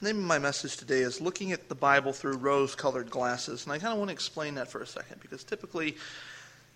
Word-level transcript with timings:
The 0.00 0.12
name 0.12 0.18
of 0.18 0.26
my 0.26 0.38
message 0.38 0.76
today 0.76 1.00
is 1.00 1.20
Looking 1.20 1.50
at 1.50 1.68
the 1.68 1.74
Bible 1.74 2.12
Through 2.12 2.36
Rose 2.36 2.76
Colored 2.76 3.10
Glasses. 3.10 3.64
And 3.64 3.72
I 3.72 3.78
kind 3.78 3.92
of 3.92 3.98
want 3.98 4.10
to 4.10 4.12
explain 4.12 4.54
that 4.54 4.70
for 4.70 4.80
a 4.80 4.86
second 4.86 5.20
because 5.20 5.42
typically 5.42 5.96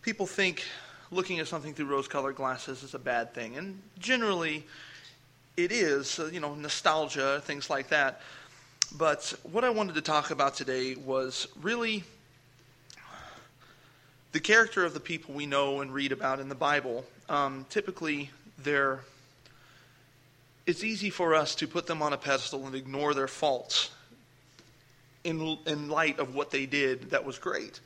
people 0.02 0.26
think 0.26 0.64
looking 1.12 1.38
at 1.38 1.46
something 1.46 1.72
through 1.72 1.86
rose 1.86 2.08
colored 2.08 2.34
glasses 2.34 2.82
is 2.82 2.94
a 2.94 2.98
bad 2.98 3.32
thing. 3.32 3.56
And 3.56 3.80
generally 4.00 4.66
it 5.56 5.70
is, 5.70 6.18
you 6.32 6.40
know, 6.40 6.56
nostalgia, 6.56 7.40
things 7.44 7.70
like 7.70 7.90
that. 7.90 8.22
But 8.98 9.32
what 9.44 9.62
I 9.62 9.70
wanted 9.70 9.94
to 9.94 10.02
talk 10.02 10.32
about 10.32 10.56
today 10.56 10.96
was 10.96 11.46
really 11.60 12.02
the 14.32 14.40
character 14.40 14.84
of 14.84 14.94
the 14.94 15.00
people 15.00 15.32
we 15.32 15.46
know 15.46 15.80
and 15.80 15.94
read 15.94 16.10
about 16.10 16.40
in 16.40 16.48
the 16.48 16.56
Bible. 16.56 17.04
Um, 17.28 17.66
typically, 17.70 18.30
they're 18.58 18.98
it's 20.66 20.84
easy 20.84 21.10
for 21.10 21.34
us 21.34 21.54
to 21.56 21.66
put 21.66 21.86
them 21.86 22.02
on 22.02 22.12
a 22.12 22.18
pedestal 22.18 22.66
and 22.66 22.74
ignore 22.74 23.14
their 23.14 23.28
faults 23.28 23.90
in, 25.24 25.58
in 25.66 25.88
light 25.88 26.18
of 26.18 26.34
what 26.34 26.50
they 26.50 26.66
did 26.66 27.10
that 27.10 27.24
was 27.24 27.38
great. 27.38 27.80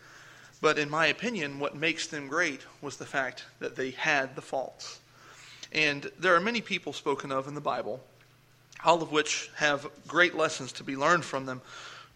But 0.60 0.78
in 0.78 0.88
my 0.88 1.06
opinion, 1.06 1.58
what 1.58 1.76
makes 1.76 2.06
them 2.06 2.28
great 2.28 2.62
was 2.80 2.96
the 2.96 3.06
fact 3.06 3.44
that 3.60 3.76
they 3.76 3.90
had 3.90 4.34
the 4.34 4.42
faults. 4.42 5.00
And 5.72 6.10
there 6.18 6.34
are 6.34 6.40
many 6.40 6.60
people 6.60 6.92
spoken 6.92 7.30
of 7.30 7.48
in 7.48 7.54
the 7.54 7.60
Bible, 7.60 8.00
all 8.84 9.02
of 9.02 9.12
which 9.12 9.50
have 9.56 9.86
great 10.06 10.34
lessons 10.34 10.72
to 10.72 10.84
be 10.84 10.96
learned 10.96 11.24
from 11.24 11.44
them, 11.44 11.60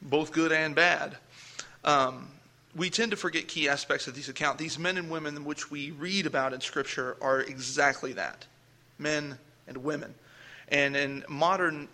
both 0.00 0.32
good 0.32 0.52
and 0.52 0.74
bad. 0.74 1.16
Um, 1.84 2.28
we 2.74 2.88
tend 2.88 3.10
to 3.10 3.16
forget 3.16 3.48
key 3.48 3.68
aspects 3.68 4.06
of 4.06 4.14
these 4.14 4.28
accounts. 4.28 4.62
These 4.62 4.78
men 4.78 4.96
and 4.96 5.10
women 5.10 5.44
which 5.44 5.70
we 5.70 5.90
read 5.90 6.26
about 6.26 6.52
in 6.52 6.60
Scripture 6.60 7.16
are 7.20 7.40
exactly 7.40 8.12
that 8.14 8.46
men 8.98 9.38
and 9.66 9.78
women. 9.78 10.14
And 10.70 10.96
in 10.96 11.24
modern 11.28 11.88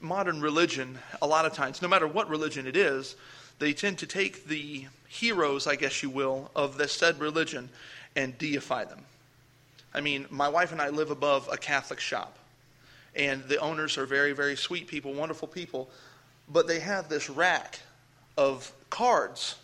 modern 0.00 0.40
religion, 0.40 0.98
a 1.20 1.26
lot 1.26 1.44
of 1.44 1.52
times, 1.52 1.82
no 1.82 1.88
matter 1.88 2.06
what 2.06 2.28
religion 2.28 2.66
it 2.66 2.76
is, 2.76 3.16
they 3.58 3.72
tend 3.72 3.98
to 3.98 4.06
take 4.06 4.46
the 4.46 4.86
heroes, 5.08 5.66
I 5.66 5.76
guess 5.76 6.02
you 6.02 6.10
will, 6.10 6.50
of 6.56 6.78
the 6.78 6.88
said 6.88 7.20
religion 7.20 7.68
and 8.16 8.36
deify 8.38 8.84
them. 8.84 9.00
I 9.92 10.00
mean, 10.00 10.26
my 10.30 10.48
wife 10.48 10.72
and 10.72 10.80
I 10.80 10.88
live 10.88 11.10
above 11.10 11.48
a 11.52 11.56
Catholic 11.56 12.00
shop, 12.00 12.38
and 13.14 13.44
the 13.44 13.58
owners 13.58 13.98
are 13.98 14.06
very, 14.06 14.32
very 14.32 14.56
sweet 14.56 14.86
people, 14.86 15.12
wonderful 15.12 15.48
people, 15.48 15.90
but 16.48 16.66
they 16.66 16.80
have 16.80 17.08
this 17.08 17.28
rack 17.28 17.80
of 18.38 18.72
cards, 18.88 19.56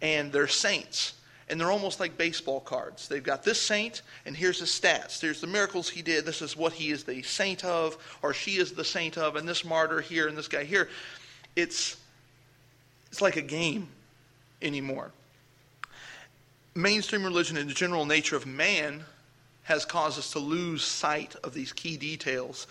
and 0.00 0.32
they're 0.32 0.48
saints 0.48 1.14
and 1.48 1.60
they're 1.60 1.70
almost 1.70 2.00
like 2.00 2.16
baseball 2.16 2.60
cards. 2.60 3.08
They've 3.08 3.22
got 3.22 3.42
this 3.42 3.60
saint, 3.60 4.02
and 4.24 4.36
here's 4.36 4.60
his 4.60 4.70
stats. 4.70 5.20
There's 5.20 5.40
the 5.40 5.46
miracles 5.46 5.88
he 5.88 6.02
did. 6.02 6.24
This 6.24 6.40
is 6.42 6.56
what 6.56 6.72
he 6.72 6.90
is 6.90 7.04
the 7.04 7.22
saint 7.22 7.64
of, 7.64 7.98
or 8.22 8.32
she 8.32 8.56
is 8.56 8.72
the 8.72 8.84
saint 8.84 9.18
of, 9.18 9.36
and 9.36 9.46
this 9.46 9.64
martyr 9.64 10.00
here, 10.00 10.28
and 10.28 10.36
this 10.36 10.48
guy 10.48 10.64
here. 10.64 10.88
It's, 11.54 11.96
it's 13.10 13.20
like 13.20 13.36
a 13.36 13.42
game 13.42 13.88
anymore. 14.62 15.10
Mainstream 16.74 17.24
religion 17.24 17.56
and 17.56 17.68
the 17.68 17.74
general 17.74 18.06
nature 18.06 18.36
of 18.36 18.46
man 18.46 19.04
has 19.64 19.84
caused 19.84 20.18
us 20.18 20.32
to 20.32 20.38
lose 20.38 20.82
sight 20.82 21.36
of 21.44 21.54
these 21.54 21.72
key 21.72 21.96
details 21.96 22.66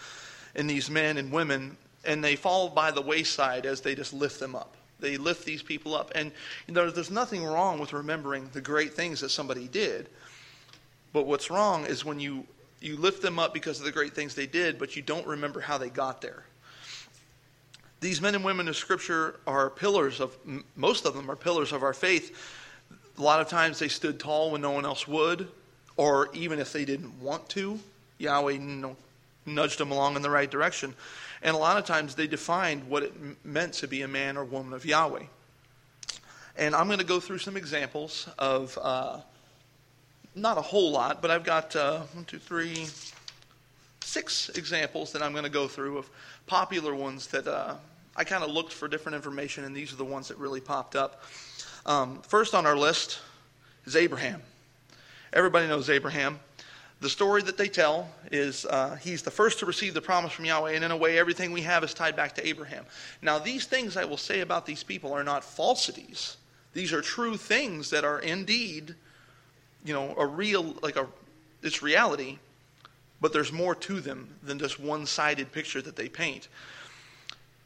in 0.56 0.68
these 0.68 0.90
men 0.90 1.18
and 1.18 1.32
women, 1.32 1.78
and 2.06 2.24
they 2.24 2.36
fall 2.36 2.70
by 2.70 2.92
the 2.92 3.02
wayside 3.02 3.66
as 3.66 3.82
they 3.82 3.96
just 3.96 4.14
lift 4.14 4.40
them 4.40 4.56
up 4.56 4.76
they 5.04 5.18
lift 5.18 5.46
these 5.46 5.62
people 5.62 5.94
up. 5.94 6.12
And 6.16 6.32
you 6.68 6.74
know, 6.74 6.90
there's 6.90 7.12
nothing 7.12 7.46
wrong 7.46 7.78
with 7.78 7.94
remembering 7.94 8.50
the 8.54 8.62
great 8.62 8.96
things 8.96 9.20
that 9.20 9.30
somebody 9.30 9.68
did. 9.68 10.10
But 11.14 11.28
what's 11.28 11.52
wrong 11.52 11.86
is 11.86 12.04
when 12.04 12.20
you, 12.20 12.48
you 12.82 12.98
lift 12.98 13.22
them 13.22 13.38
up 13.38 13.54
because 13.54 13.78
of 13.78 13.86
the 13.86 13.92
great 13.92 14.16
things 14.16 14.34
they 14.34 14.48
did, 14.48 14.80
but 14.80 14.96
you 14.96 15.04
don't 15.04 15.28
remember 15.28 15.60
how 15.60 15.78
they 15.78 15.90
got 15.90 16.22
there. 16.22 16.44
These 18.00 18.20
men 18.20 18.34
and 18.34 18.44
women 18.44 18.68
of 18.68 18.76
Scripture 18.76 19.40
are 19.46 19.70
pillars 19.70 20.20
of, 20.20 20.36
most 20.76 21.06
of 21.06 21.14
them 21.14 21.30
are 21.30 21.36
pillars 21.36 21.72
of 21.72 21.84
our 21.84 21.94
faith. 21.94 22.36
A 23.18 23.22
lot 23.22 23.40
of 23.40 23.48
times 23.48 23.78
they 23.78 23.88
stood 23.88 24.20
tall 24.20 24.52
when 24.52 24.62
no 24.62 24.72
one 24.72 24.86
else 24.86 25.08
would, 25.08 25.48
or 25.96 26.30
even 26.34 26.60
if 26.60 26.74
they 26.74 26.84
didn't 26.84 27.22
want 27.22 27.48
to, 27.50 27.80
Yahweh 28.18 28.58
know, 28.58 28.96
nudged 29.46 29.80
them 29.80 29.92
along 29.92 30.16
in 30.16 30.22
the 30.22 30.30
right 30.30 30.50
direction. 30.50 30.94
And 31.42 31.56
a 31.56 31.60
lot 31.60 31.78
of 31.78 31.86
times 31.86 32.16
they 32.16 32.28
defined 32.28 32.90
what 32.90 33.04
it 33.04 33.14
meant 33.46 33.74
to 33.76 33.88
be 33.88 34.02
a 34.02 34.08
man 34.08 34.38
or 34.38 34.46
woman 34.46 34.74
of 34.74 34.86
Yahweh. 34.86 35.26
And 36.56 36.76
I'm 36.76 36.88
going 36.88 37.00
to 37.00 37.06
go 37.06 37.20
through 37.20 37.40
some 37.40 37.58
examples 37.58 38.30
of, 38.38 38.78
uh, 38.82 39.20
not 40.36 40.58
a 40.58 40.62
whole 40.62 40.92
lot, 40.92 41.22
but 41.22 41.32
I've 41.32 41.44
got 41.44 41.76
uh, 41.76 42.02
one, 42.14 42.26
two, 42.26 42.38
three, 42.38 42.88
six 44.02 44.50
examples 44.50 45.12
that 45.14 45.24
I'm 45.24 45.32
going 45.32 45.44
to 45.44 45.50
go 45.50 45.68
through 45.68 45.98
of 45.98 46.10
popular 46.46 46.94
ones 46.94 47.28
that 47.28 47.48
uh, 47.48 47.76
I 48.16 48.24
kind 48.24 48.44
of 48.44 48.52
looked 48.52 48.72
for 48.72 48.88
different 48.88 49.16
information, 49.16 49.64
and 49.64 49.76
these 49.76 49.92
are 49.92 49.96
the 49.96 50.06
ones 50.06 50.28
that 50.28 50.38
really 50.38 50.62
popped 50.62 50.96
up. 50.96 51.24
Um, 51.86 52.22
first 52.22 52.54
on 52.54 52.66
our 52.66 52.78
list 52.78 53.20
is 53.86 53.96
Abraham. 53.96 54.42
Everybody 55.34 55.68
knows 55.68 55.90
Abraham. 55.90 56.40
The 57.04 57.10
story 57.10 57.42
that 57.42 57.58
they 57.58 57.68
tell 57.68 58.08
is 58.32 58.64
uh, 58.64 58.96
he's 58.96 59.24
the 59.24 59.30
first 59.30 59.60
to 59.60 59.66
receive 59.66 59.94
the 59.94 60.00
promise 60.00 60.32
from 60.32 60.46
Yahweh, 60.46 60.72
and 60.72 60.86
in 60.86 60.92
a 60.92 60.96
way, 60.96 61.20
everything 61.20 61.52
we 61.52 61.60
have 61.64 61.84
is 61.84 61.94
tied 61.94 62.16
back 62.16 62.34
to 62.36 62.48
Abraham. 62.48 62.86
Now, 63.22 63.40
these 63.40 63.66
things 63.66 63.98
I 63.98 64.06
will 64.06 64.16
say 64.16 64.40
about 64.40 64.66
these 64.66 64.84
people 64.84 65.12
are 65.12 65.24
not 65.26 65.44
falsities. 65.44 66.38
These 66.72 66.94
are 66.94 67.02
true 67.02 67.36
things 67.36 67.90
that 67.90 68.06
are 68.06 68.20
indeed, 68.20 68.96
you 69.84 69.94
know, 69.94 70.16
a 70.18 70.26
real, 70.26 70.78
like 70.82 70.96
a, 70.96 71.06
it's 71.62 71.82
reality, 71.84 72.38
but 73.20 73.34
there's 73.34 73.52
more 73.52 73.76
to 73.76 74.00
them 74.00 74.36
than 74.42 74.58
just 74.58 74.80
one 74.80 75.06
sided 75.06 75.52
picture 75.52 75.82
that 75.82 75.98
they 75.98 76.08
paint. 76.08 76.48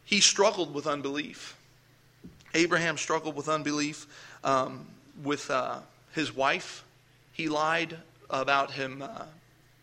He 0.03 0.19
struggled 0.19 0.73
with 0.73 0.87
unbelief. 0.87 1.55
Abraham 2.55 2.97
struggled 2.97 3.35
with 3.35 3.49
unbelief 3.49 4.07
um, 4.43 4.87
with 5.23 5.51
uh, 5.51 5.81
his 6.13 6.35
wife. 6.35 6.83
He 7.33 7.49
lied 7.49 7.97
about 8.29 8.71
him, 8.71 9.01
uh, 9.01 9.25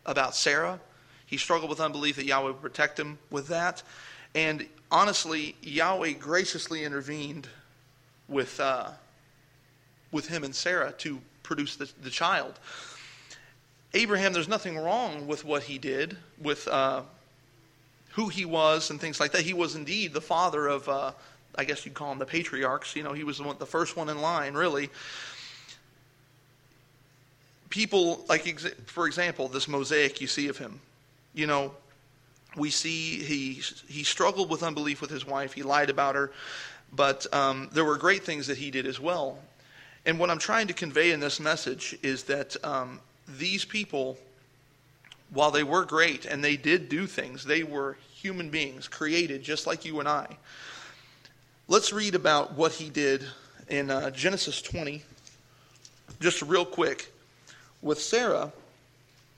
about 0.07 0.35
Sarah. 0.35 0.81
He 1.27 1.37
struggled 1.37 1.71
with 1.71 1.81
unbelief 1.81 2.17
that 2.17 2.27
Yahweh 2.27 2.49
would 2.49 2.63
protect 2.63 2.99
him 2.99 3.19
with 3.31 3.49
that. 3.49 3.83
And 4.35 4.67
honestly, 4.91 5.57
Yahweh 5.63 6.13
graciously 6.13 6.85
intervened 6.85 7.49
with, 8.29 8.59
uh, 8.61 8.91
with 10.13 10.29
him 10.29 10.45
and 10.45 10.55
Sarah 10.55 10.93
to 10.99 11.21
produce 11.43 11.77
the, 11.77 11.91
the, 12.03 12.11
child. 12.11 12.59
Abraham, 13.93 14.33
there's 14.33 14.49
nothing 14.49 14.77
wrong 14.77 15.27
with 15.27 15.45
what 15.45 15.65
he 15.65 15.79
did, 15.79 16.17
with 16.41 16.67
uh, 16.69 17.03
who 18.13 18.29
he 18.29 18.45
was 18.45 18.91
and 18.91 19.01
things 19.01 19.21
like 19.21 19.33
that. 19.33 19.43
He 19.43 19.55
was 19.55 19.77
indeed 19.77 20.13
the 20.13 20.21
father 20.21 20.67
of, 20.67 20.89
uh, 20.89 21.13
I 21.55 21.65
guess 21.65 21.85
you'd 21.85 21.95
call 21.95 22.13
him 22.13 22.19
the 22.19 22.27
patriarchs. 22.27 22.97
You 22.97 23.03
know, 23.03 23.13
he 23.13 23.25
was 23.25 23.39
the, 23.39 23.45
one, 23.45 23.57
the 23.59 23.67
first 23.67 23.97
one 23.97 24.09
in 24.09 24.21
line, 24.21 24.55
really 24.55 24.91
people, 27.75 28.25
like, 28.29 28.47
for 28.87 29.09
example, 29.09 29.49
this 29.49 29.67
mosaic 29.67 30.21
you 30.21 30.29
see 30.29 30.47
of 30.47 30.57
him, 30.57 30.79
you 31.35 31.45
know, 31.45 31.73
we 32.57 32.71
see 32.71 33.21
he, 33.21 33.55
he 33.89 34.05
struggled 34.05 34.49
with 34.49 34.63
unbelief 34.63 35.01
with 35.01 35.11
his 35.11 35.27
wife, 35.27 35.53
he 35.53 35.65
lied 35.65 35.91
about 35.91 36.15
her, 36.15 36.31
but 36.93 37.27
um, 37.35 37.69
there 37.73 37.85
were 37.85 37.99
great 37.99 38.23
things 38.23 38.47
that 38.47 38.57
he 38.57 38.71
did 38.71 38.87
as 38.87 39.01
well. 39.01 39.39
And 40.07 40.21
what 40.21 40.31
I'm 40.31 40.39
trying 40.39 40.69
to 40.69 40.73
convey 40.73 41.11
in 41.11 41.19
this 41.19 41.41
message 41.41 41.99
is 42.01 42.23
that 42.25 42.57
um, 42.65 43.01
these 43.27 43.65
people, 43.65 44.19
while 45.31 45.51
they 45.51 45.65
were 45.65 45.85
great 45.85 46.27
and 46.27 46.45
they 46.45 46.57
did 46.57 46.89
do 46.89 47.09
things, 47.09 47.45
they 47.45 47.65
were 47.65 47.97
human 48.15 48.51
beings 48.51 48.87
created 48.87 49.43
just 49.43 49.67
like 49.67 49.85
you 49.85 49.99
and 49.99 50.09
I. 50.09 50.37
Let's 51.67 51.93
read 51.93 52.15
about 52.15 52.53
what 52.53 52.71
he 52.71 52.89
did 52.89 53.25
in 53.67 53.91
uh, 53.91 54.11
Genesis 54.11 54.63
20, 54.63 55.03
just 56.21 56.41
real 56.43 56.65
quick 56.65 57.11
with 57.85 58.01
Sarah. 58.01 58.51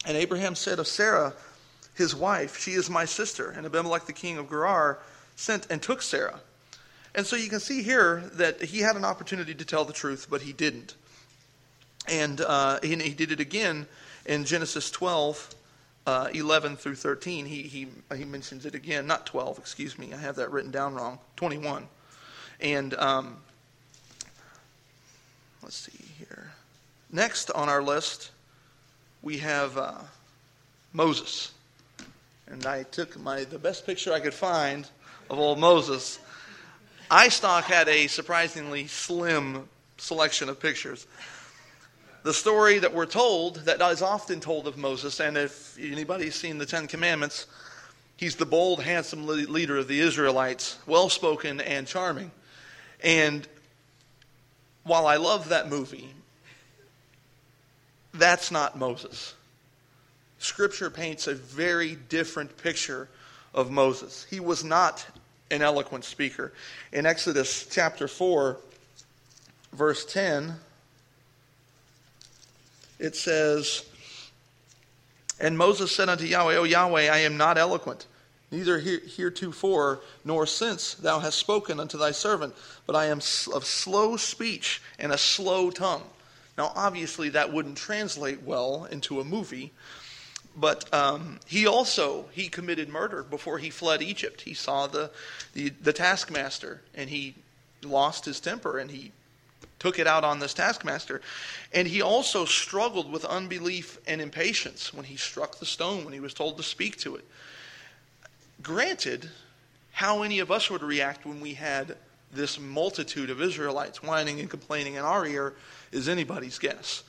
And 0.07 0.17
Abraham 0.17 0.55
said 0.55 0.79
of 0.79 0.87
Sarah, 0.87 1.35
his 1.95 2.15
wife, 2.15 2.59
She 2.59 2.73
is 2.73 2.89
my 2.89 3.05
sister. 3.05 3.51
And 3.51 3.67
Abimelech, 3.67 4.07
the 4.07 4.13
king 4.13 4.39
of 4.39 4.49
Gerar, 4.49 5.01
sent 5.35 5.67
and 5.69 5.83
took 5.83 6.01
Sarah. 6.01 6.41
And 7.15 7.27
so 7.27 7.35
you 7.35 7.49
can 7.49 7.61
see 7.61 7.83
here 7.83 8.23
that 8.35 8.63
he 8.63 8.81
had 8.81 8.97
an 8.97 9.05
opportunity 9.05 9.55
to 9.55 9.65
tell 9.65 9.85
the 9.85 9.93
truth, 9.93 10.29
but 10.31 10.43
he 10.43 10.53
didn't. 10.53 10.95
And 12.09 12.41
uh, 12.41 12.79
he, 12.83 12.95
did 12.95 13.33
it 13.33 13.41
again 13.41 13.87
in 14.27 14.45
Genesis 14.45 14.91
12, 14.91 15.55
uh, 16.07 16.29
11 16.33 16.77
through 16.77 16.95
13. 16.95 17.47
He, 17.47 17.63
he, 17.63 17.89
he 18.15 18.25
mentions 18.25 18.65
it 18.65 18.75
again, 18.75 19.07
not 19.07 19.27
12, 19.27 19.59
excuse 19.59 19.99
me. 19.99 20.13
I 20.13 20.19
have 20.19 20.37
that 20.37 20.53
written 20.53 20.71
down 20.71 20.95
wrong. 20.95 21.19
21. 21.37 21.89
And 22.61 22.95
um, 22.95 23.39
let's 25.63 25.77
see 25.77 26.05
here. 26.19 26.53
Next 27.11 27.51
on 27.51 27.69
our 27.69 27.83
list 27.83 28.31
we 29.23 29.39
have 29.39 29.77
uh, 29.77 29.95
Moses. 30.93 31.53
And 32.47 32.65
I 32.67 32.85
took 32.85 33.19
my 33.19 33.45
the 33.45 33.59
best 33.59 33.87
picture 33.87 34.13
I 34.13 34.21
could 34.21 34.35
find 34.35 34.89
of 35.31 35.39
old 35.39 35.59
Moses. 35.59 36.19
iStock 37.11 37.65
had 37.65 37.89
a 37.89 38.07
surprisingly 38.07 38.87
slim 38.87 39.69
selection 39.99 40.49
of 40.49 40.61
pictures. 40.61 41.07
The 42.23 42.35
story 42.35 42.79
that 42.79 42.93
we're 42.93 43.07
told, 43.07 43.57
that 43.67 43.81
is 43.81 44.03
often 44.03 44.41
told 44.41 44.67
of 44.67 44.77
Moses, 44.77 45.21
and 45.21 45.37
if 45.37 45.79
anybody's 45.81 46.35
seen 46.35 46.59
the 46.59 46.67
Ten 46.67 46.89
Commandments, 46.89 47.47
He's 48.17 48.37
the 48.37 48.47
bold, 48.47 48.83
handsome 48.83 49.27
leader 49.27 49.77
of 49.77 49.89
the 49.89 50.01
Israelites, 50.01 50.79
well 50.87 51.11
spoken 51.11 51.61
and 51.61 51.87
charming. 51.87 52.31
And 53.03 53.47
while 54.85 55.07
I 55.07 55.17
love 55.17 55.51
that 55.51 55.69
movie, 55.69 56.15
that's 58.19 58.51
not 58.51 58.79
Moses. 58.79 59.35
Scripture 60.39 60.91
paints 60.91 61.27
a 61.27 61.35
very 61.35 61.97
different 62.09 62.57
picture 62.59 63.09
of 63.55 63.71
Moses. 63.71 64.27
He 64.29 64.39
was 64.41 64.63
not 64.63 65.07
an 65.51 65.63
eloquent 65.63 66.05
speaker. 66.05 66.53
In 66.93 67.07
Exodus 67.07 67.67
chapter 67.71 68.07
4, 68.09 68.59
verse 69.73 70.05
10, 70.05 70.55
it 72.99 73.17
says, 73.17 73.85
And 75.41 75.57
Moses 75.57 75.93
said 75.93 76.09
unto 76.09 76.25
Yahweh, 76.25 76.57
O 76.57 76.65
Yahweh, 76.65 77.09
I 77.09 77.19
am 77.19 77.37
not 77.37 77.59
eloquent, 77.59 78.07
neither 78.51 78.79
heretofore 78.79 80.01
nor 80.25 80.47
since 80.47 80.95
thou 80.95 81.21
hast 81.21 81.39
spoken 81.39 81.81
unto 81.81 81.99
thy 81.99 82.11
servant, 82.11 82.55
but 82.87 82.97
I 82.97 83.07
am 83.07 83.19
of 83.53 83.65
slow 83.65 84.17
speech 84.17 84.83
and 84.99 85.13
a 85.13 85.19
slow 85.19 85.71
tongue. 85.71 86.05
Now, 86.57 86.73
obviously, 86.75 87.29
that 87.31 87.53
wouldn't 87.53 87.77
translate 87.77 88.43
well 88.43 88.87
into 88.91 89.21
a 89.21 89.25
movie, 89.25 89.73
but 90.57 90.93
um, 90.95 91.39
he 91.47 91.67
also 91.67 92.27
he 92.33 92.49
committed 92.49 92.89
murder 92.89 93.23
before 93.23 93.59
he 93.59 93.69
fled 93.71 94.01
Egypt. 94.01 94.41
He 94.41 94.55
saw 94.55 94.87
the, 94.87 95.11
the 95.53 95.69
the 95.83 95.93
taskmaster 95.93 96.81
and 96.95 97.11
he 97.11 97.35
lost 97.83 98.25
his 98.25 98.41
temper 98.41 98.79
and 98.79 98.91
he 98.91 99.13
took 99.79 99.99
it 99.99 100.07
out 100.07 100.25
on 100.25 100.39
this 100.39 100.55
taskmaster. 100.55 101.21
And 101.73 101.87
he 101.87 102.01
also 102.01 102.45
struggled 102.45 103.13
with 103.13 103.25
unbelief 103.25 103.99
and 104.07 104.21
impatience 104.21 104.95
when 104.95 105.05
he 105.05 105.17
struck 105.17 105.59
the 105.59 105.67
stone, 105.67 106.05
when 106.05 106.15
he 106.15 106.21
was 106.21 106.35
told 106.35 106.57
to 106.57 106.63
speak 106.63 106.97
to 106.99 107.17
it. 107.17 107.25
Granted, 108.63 109.31
how 109.93 110.23
any 110.23 110.39
of 110.39 110.51
us 110.51 110.71
would 110.71 110.83
react 110.83 111.27
when 111.27 111.41
we 111.41 111.55
had 111.55 111.97
this 112.33 112.59
multitude 112.59 113.31
of 113.31 113.41
Israelites 113.41 114.03
whining 114.03 114.41
and 114.41 114.51
complaining 114.51 114.95
in 114.95 115.03
our 115.03 115.27
ear 115.27 115.55
is 115.93 116.09
anybody's 116.09 116.59
guess. 116.59 117.03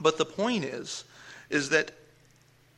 But 0.00 0.18
the 0.18 0.24
point 0.24 0.64
is, 0.64 1.04
is 1.50 1.70
that 1.70 1.92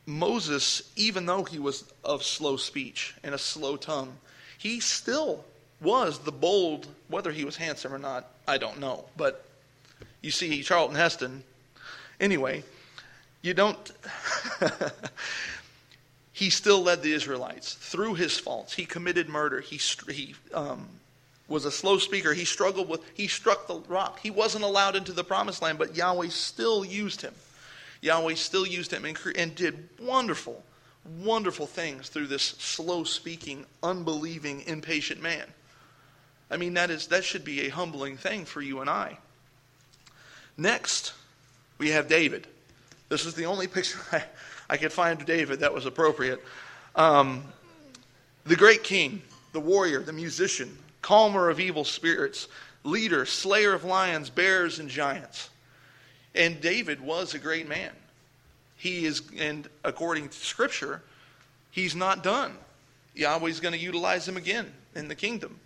Moses, 0.05 0.91
even 0.95 1.25
though 1.25 1.43
he 1.43 1.59
was 1.59 1.91
of 2.03 2.23
slow 2.23 2.57
speech 2.57 3.15
and 3.23 3.35
a 3.35 3.37
slow 3.37 3.75
tongue, 3.77 4.13
he 4.57 4.79
still 4.79 5.43
was 5.81 6.19
the 6.19 6.31
bold, 6.31 6.87
whether 7.07 7.31
he 7.31 7.45
was 7.45 7.57
handsome 7.57 7.93
or 7.93 7.99
not, 7.99 8.29
I 8.47 8.57
don't 8.57 8.79
know. 8.79 9.05
But 9.17 9.45
you 10.21 10.31
see, 10.31 10.61
Charlton 10.61 10.95
Heston, 10.95 11.43
anyway, 12.19 12.63
you 13.41 13.53
don't. 13.53 13.91
he 16.33 16.49
still 16.49 16.81
led 16.81 17.01
the 17.01 17.13
Israelites 17.13 17.73
through 17.73 18.15
his 18.15 18.37
faults. 18.37 18.73
He 18.73 18.85
committed 18.85 19.29
murder. 19.29 19.61
He, 19.61 19.77
he 20.11 20.35
um, 20.53 20.87
was 21.51 21.65
a 21.65 21.71
slow 21.71 21.97
speaker. 21.97 22.33
He 22.33 22.45
struggled 22.45 22.89
with, 22.89 23.01
he 23.13 23.27
struck 23.27 23.67
the 23.67 23.79
rock. 23.87 24.19
He 24.19 24.31
wasn't 24.31 24.63
allowed 24.63 24.95
into 24.95 25.11
the 25.11 25.23
promised 25.23 25.61
land, 25.61 25.77
but 25.77 25.95
Yahweh 25.95 26.29
still 26.29 26.83
used 26.83 27.21
him. 27.21 27.33
Yahweh 28.01 28.33
still 28.33 28.65
used 28.65 28.91
him 28.91 29.05
and, 29.05 29.17
and 29.35 29.53
did 29.53 29.89
wonderful, 29.99 30.63
wonderful 31.19 31.67
things 31.67 32.09
through 32.09 32.27
this 32.27 32.41
slow 32.41 33.03
speaking, 33.03 33.65
unbelieving, 33.83 34.63
impatient 34.65 35.21
man. 35.21 35.45
I 36.49 36.57
mean, 36.57 36.73
that, 36.73 36.89
is, 36.89 37.07
that 37.07 37.23
should 37.23 37.45
be 37.45 37.61
a 37.61 37.69
humbling 37.69 38.17
thing 38.17 38.45
for 38.45 38.61
you 38.61 38.81
and 38.81 38.89
I. 38.89 39.17
Next, 40.57 41.13
we 41.77 41.89
have 41.89 42.07
David. 42.07 42.47
This 43.09 43.25
is 43.25 43.33
the 43.33 43.45
only 43.45 43.67
picture 43.67 43.99
I, 44.11 44.23
I 44.69 44.77
could 44.77 44.91
find 44.91 45.19
of 45.19 45.25
David 45.25 45.59
that 45.59 45.73
was 45.73 45.85
appropriate. 45.85 46.43
Um, 46.95 47.43
the 48.45 48.55
great 48.55 48.83
king, 48.83 49.21
the 49.53 49.59
warrior, 49.59 50.01
the 50.01 50.13
musician, 50.13 50.77
calmer 51.01 51.49
of 51.49 51.59
evil 51.59 51.83
spirits, 51.83 52.47
leader, 52.83 53.25
slayer 53.25 53.73
of 53.73 53.83
lions, 53.83 54.29
bears, 54.29 54.79
and 54.79 54.89
giants. 54.89 55.49
And 56.33 56.61
David 56.61 57.01
was 57.01 57.33
a 57.33 57.39
great 57.39 57.67
man. 57.67 57.91
He 58.77 59.05
is, 59.05 59.21
and 59.37 59.67
according 59.83 60.29
to 60.29 60.37
Scripture, 60.37 61.01
he's 61.71 61.95
not 61.95 62.23
done. 62.23 62.57
Yahweh's 63.13 63.59
going 63.59 63.73
to 63.73 63.79
utilize 63.79 64.27
him 64.27 64.37
again 64.37 64.71
in 64.95 65.07
the 65.07 65.15
kingdom 65.15 65.59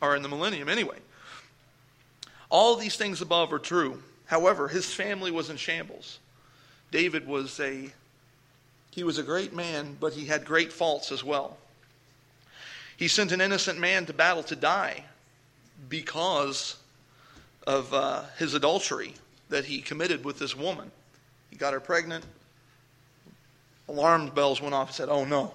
or 0.00 0.16
in 0.16 0.22
the 0.22 0.28
millennium 0.28 0.68
anyway. 0.68 0.98
All 2.48 2.76
these 2.76 2.96
things 2.96 3.20
above 3.20 3.52
are 3.52 3.58
true. 3.58 4.02
However, 4.26 4.68
his 4.68 4.92
family 4.92 5.30
was 5.30 5.50
in 5.50 5.56
shambles. 5.56 6.18
David 6.90 7.26
was 7.26 7.58
a 7.60 7.92
he 8.90 9.04
was 9.04 9.18
a 9.18 9.22
great 9.22 9.52
man, 9.52 9.94
but 10.00 10.14
he 10.14 10.24
had 10.24 10.46
great 10.46 10.72
faults 10.72 11.12
as 11.12 11.22
well. 11.22 11.58
He 12.96 13.08
sent 13.08 13.32
an 13.32 13.40
innocent 13.40 13.78
man 13.78 14.06
to 14.06 14.12
battle 14.12 14.42
to 14.44 14.56
die 14.56 15.04
because 15.88 16.76
of 17.66 17.92
uh, 17.92 18.22
his 18.38 18.54
adultery 18.54 19.14
that 19.48 19.64
he 19.64 19.80
committed 19.80 20.24
with 20.24 20.38
this 20.38 20.56
woman. 20.56 20.90
He 21.50 21.56
got 21.56 21.72
her 21.72 21.80
pregnant. 21.80 22.24
Alarm 23.88 24.28
bells 24.30 24.60
went 24.60 24.74
off 24.74 24.88
and 24.88 24.96
said, 24.96 25.08
Oh 25.08 25.24
no, 25.24 25.52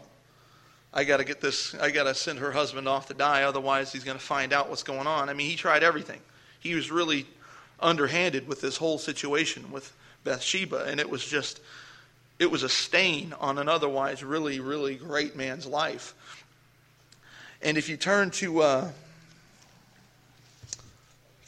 I 0.94 1.04
got 1.04 1.18
to 1.18 1.24
get 1.24 1.42
this, 1.42 1.74
I 1.76 1.90
got 1.90 2.04
to 2.04 2.14
send 2.14 2.40
her 2.40 2.52
husband 2.52 2.88
off 2.88 3.08
to 3.08 3.14
die, 3.14 3.44
otherwise 3.44 3.92
he's 3.92 4.04
going 4.04 4.18
to 4.18 4.24
find 4.24 4.54
out 4.54 4.70
what's 4.70 4.84
going 4.84 5.08
on. 5.08 5.30
I 5.30 5.34
mean, 5.34 5.50
he 5.50 5.56
tried 5.56 5.84
everything. 5.84 6.20
He 6.60 6.76
was 6.76 6.92
really 6.92 7.26
underhanded 7.80 8.48
with 8.48 8.62
this 8.62 8.78
whole 8.78 8.98
situation 8.98 9.72
with 9.72 9.92
Bathsheba, 10.24 10.86
and 10.86 11.00
it 11.00 11.10
was 11.10 11.26
just, 11.26 11.62
it 12.40 12.52
was 12.52 12.64
a 12.64 12.70
stain 12.70 13.34
on 13.40 13.58
an 13.58 13.68
otherwise 13.68 14.24
really, 14.24 14.60
really 14.60 14.96
great 14.96 15.36
man's 15.36 15.66
life. 15.66 16.14
And 17.64 17.78
if 17.78 17.90
you 17.90 17.98
turn 17.98 18.32
to 18.32 18.62
uh, 18.62 18.90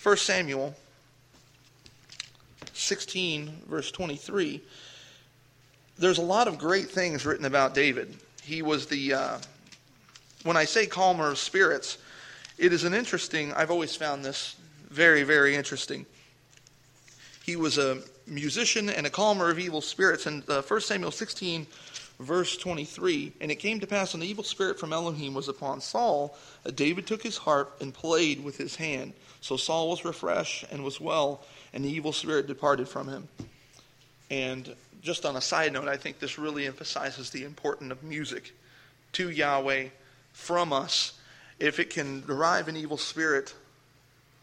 1 0.01 0.17
Samuel 0.17 0.75
16, 2.73 3.63
verse 3.67 3.91
23, 3.91 4.61
there's 5.97 6.17
a 6.17 6.23
lot 6.23 6.47
of 6.47 6.57
great 6.57 6.89
things 6.89 7.25
written 7.25 7.45
about 7.45 7.73
David 7.73 8.17
he 8.43 8.61
was 8.61 8.85
the, 8.87 9.13
uh, 9.13 9.37
when 10.43 10.57
I 10.57 10.65
say 10.65 10.85
calmer 10.85 11.31
of 11.31 11.37
spirits, 11.37 11.97
it 12.57 12.73
is 12.73 12.83
an 12.83 12.93
interesting, 12.93 13.53
I've 13.53 13.71
always 13.71 13.95
found 13.95 14.23
this 14.23 14.55
very, 14.89 15.23
very 15.23 15.55
interesting. 15.55 16.05
He 17.43 17.55
was 17.55 17.77
a 17.77 18.01
musician 18.27 18.89
and 18.89 19.07
a 19.07 19.09
calmer 19.09 19.49
of 19.49 19.59
evil 19.59 19.81
spirits. 19.81 20.25
And 20.25 20.47
uh, 20.49 20.61
1 20.61 20.81
Samuel 20.81 21.11
16, 21.11 21.65
verse 22.19 22.57
23 22.57 23.33
And 23.41 23.51
it 23.51 23.55
came 23.55 23.79
to 23.79 23.87
pass 23.87 24.13
when 24.13 24.21
the 24.21 24.27
evil 24.27 24.43
spirit 24.43 24.79
from 24.79 24.93
Elohim 24.93 25.33
was 25.33 25.47
upon 25.47 25.81
Saul, 25.81 26.37
David 26.75 27.07
took 27.07 27.21
his 27.21 27.37
harp 27.37 27.81
and 27.81 27.93
played 27.93 28.43
with 28.43 28.57
his 28.57 28.75
hand. 28.75 29.13
So 29.41 29.57
Saul 29.57 29.89
was 29.89 30.05
refreshed 30.05 30.65
and 30.71 30.83
was 30.83 31.01
well, 31.01 31.43
and 31.73 31.83
the 31.83 31.89
evil 31.89 32.13
spirit 32.13 32.47
departed 32.47 32.87
from 32.87 33.07
him. 33.07 33.27
And 34.29 34.75
just 35.01 35.25
on 35.25 35.35
a 35.35 35.41
side 35.41 35.73
note, 35.73 35.87
I 35.87 35.97
think 35.97 36.19
this 36.19 36.39
really 36.39 36.65
emphasizes 36.65 37.29
the 37.29 37.43
importance 37.43 37.91
of 37.91 38.03
music 38.03 38.53
to 39.13 39.29
Yahweh 39.29 39.89
from 40.31 40.71
us. 40.71 41.19
If 41.59 41.79
it 41.79 41.89
can 41.89 42.25
derive 42.25 42.67
an 42.67 42.77
evil 42.77 42.97
spirit 42.97 43.53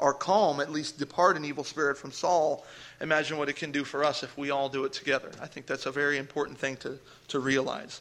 or 0.01 0.15
calm, 0.15 0.61
at 0.61 0.73
least 0.73 0.99
depart 0.99 1.37
an 1.37 1.45
evil 1.45 1.63
spirit 1.63 1.97
from 1.97 2.11
Saul, 2.11 2.65
imagine 3.01 3.39
what 3.39 3.49
it 3.49 3.57
can 3.57 3.71
do 3.71 3.85
for 3.85 4.03
us 4.03 4.23
if 4.23 4.37
we 4.37 4.51
all 4.51 4.69
do 4.69 4.85
it 4.85 4.93
together. 4.93 5.31
I 5.41 5.47
think 5.47 5.67
that's 5.67 5.87
a 5.87 5.93
very 5.93 6.19
important 6.19 6.59
thing 6.59 6.77
to, 6.79 6.99
to 7.29 7.39
realize. 7.39 8.01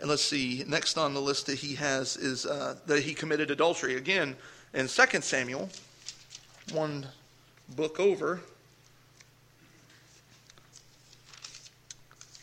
And 0.00 0.08
let's 0.08 0.22
see, 0.22 0.64
next 0.66 0.96
on 0.96 1.14
the 1.14 1.20
list 1.20 1.46
that 1.46 1.58
he 1.58 1.74
has 1.74 2.16
is 2.16 2.46
uh, 2.46 2.76
that 2.86 3.02
he 3.02 3.12
committed 3.12 3.50
adultery. 3.50 3.96
Again, 3.96 4.36
in 4.72 4.88
2 4.88 5.20
Samuel, 5.20 5.68
one 6.72 7.06
book 7.76 8.00
over, 8.00 8.40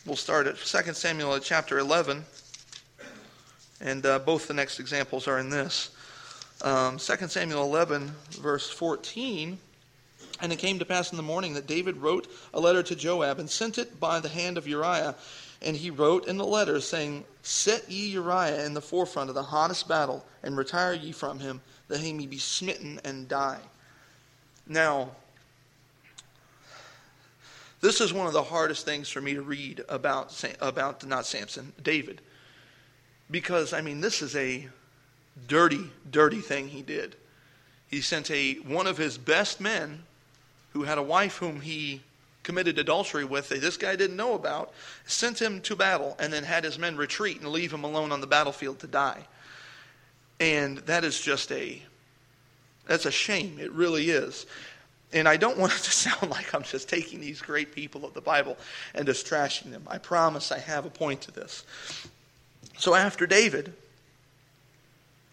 We'll 0.10 0.16
start 0.16 0.48
at 0.48 0.58
2 0.58 0.94
Samuel 0.94 1.38
chapter 1.40 1.78
11, 1.78 2.26
and 3.80 4.06
uh, 4.08 4.18
both 4.18 4.48
the 4.48 4.56
next 4.56 4.80
examples 4.80 5.28
are 5.28 5.38
in 5.38 5.52
this. 5.52 5.92
Um, 6.62 6.98
2 6.98 7.28
Samuel 7.28 7.64
11, 7.64 8.12
verse 8.32 8.70
14. 8.70 9.58
And 10.42 10.54
it 10.54 10.60
came 10.60 10.80
to 10.80 10.86
pass 10.86 11.12
in 11.12 11.18
the 11.18 11.24
morning 11.24 11.54
that 11.54 11.68
David 11.68 11.98
wrote 11.98 12.28
a 12.54 12.60
letter 12.60 12.84
to 12.84 12.96
Joab 12.96 13.40
and 13.40 13.50
sent 13.50 13.78
it 13.78 14.00
by 14.00 14.20
the 14.20 14.30
hand 14.30 14.58
of 14.58 14.68
Uriah. 14.68 15.16
And 15.62 15.76
he 15.76 15.90
wrote 15.90 16.28
in 16.28 16.38
the 16.38 16.46
letter, 16.46 16.80
saying, 16.80 17.26
Set 17.44 17.90
ye 17.90 18.08
Uriah 18.08 18.66
in 18.66 18.74
the 18.74 18.82
forefront 18.82 19.30
of 19.30 19.36
the 19.36 19.44
hottest 19.44 19.88
battle, 19.88 20.26
and 20.44 20.58
retire 20.58 20.94
ye 20.94 21.12
from 21.12 21.40
him, 21.40 21.62
that 21.88 22.00
he 22.00 22.14
may 22.14 22.28
be 22.28 22.38
smitten 22.38 23.00
and 23.04 23.28
die. 23.28 23.60
Now, 24.68 25.12
this 27.82 28.00
is 28.02 28.14
one 28.14 28.28
of 28.28 28.34
the 28.34 28.44
hardest 28.44 28.86
things 28.86 29.10
for 29.10 29.22
me 29.22 29.34
to 29.34 29.42
read 29.42 29.84
about, 29.90 30.44
about 30.62 31.06
not 31.06 31.26
Samson, 31.26 31.74
David. 31.82 32.22
Because, 33.32 33.74
I 33.74 33.82
mean, 33.82 34.02
this 34.02 34.22
is 34.22 34.36
a 34.36 34.70
dirty, 35.48 35.90
dirty 36.10 36.42
thing 36.42 36.68
he 36.68 36.82
did. 36.82 37.16
He 37.88 38.02
sent 38.02 38.30
a, 38.30 38.56
one 38.56 38.88
of 38.88 38.98
his 38.98 39.18
best 39.18 39.60
men 39.60 40.04
who 40.74 40.84
had 40.84 40.98
a 40.98 41.04
wife 41.04 41.38
whom 41.38 41.62
he 41.62 42.02
committed 42.44 42.78
adultery 42.80 43.26
with, 43.26 43.50
that 43.50 43.62
this 43.62 43.78
guy 43.78 43.96
didn't 43.96 44.16
know 44.16 44.34
about, 44.34 44.72
sent 45.06 45.42
him 45.42 45.62
to 45.62 45.76
battle, 45.76 46.16
and 46.20 46.32
then 46.32 46.44
had 46.44 46.64
his 46.64 46.80
men 46.80 46.98
retreat 46.98 47.40
and 47.42 47.50
leave 47.50 47.74
him 47.74 47.84
alone 47.84 48.12
on 48.12 48.22
the 48.22 48.28
battlefield 48.28 48.80
to 48.80 48.88
die. 48.88 49.26
And 50.40 50.78
that 50.80 51.04
is 51.04 51.20
just 51.20 51.52
a 51.52 51.82
that's 52.90 53.06
a 53.06 53.12
shame. 53.12 53.60
It 53.60 53.72
really 53.72 54.10
is. 54.10 54.48
And 55.14 55.28
I 55.28 55.38
don't 55.38 55.58
want 55.60 55.74
it 55.74 55.84
to 55.84 55.92
sound 55.92 56.32
like 56.32 56.54
I'm 56.54 56.64
just 56.64 56.90
taking 56.90 57.22
these 57.22 57.42
great 57.42 57.74
people 57.74 58.04
of 58.04 58.14
the 58.14 58.22
Bible 58.22 58.58
and 58.96 59.06
just 59.06 59.28
trashing 59.28 59.72
them. 59.72 59.84
I 59.88 60.00
promise 60.00 60.52
I 60.52 60.60
have 60.60 60.86
a 60.86 60.90
point 60.90 61.22
to 61.22 61.32
this. 61.32 61.64
So 62.78 62.96
after 62.96 63.28
David, 63.28 63.74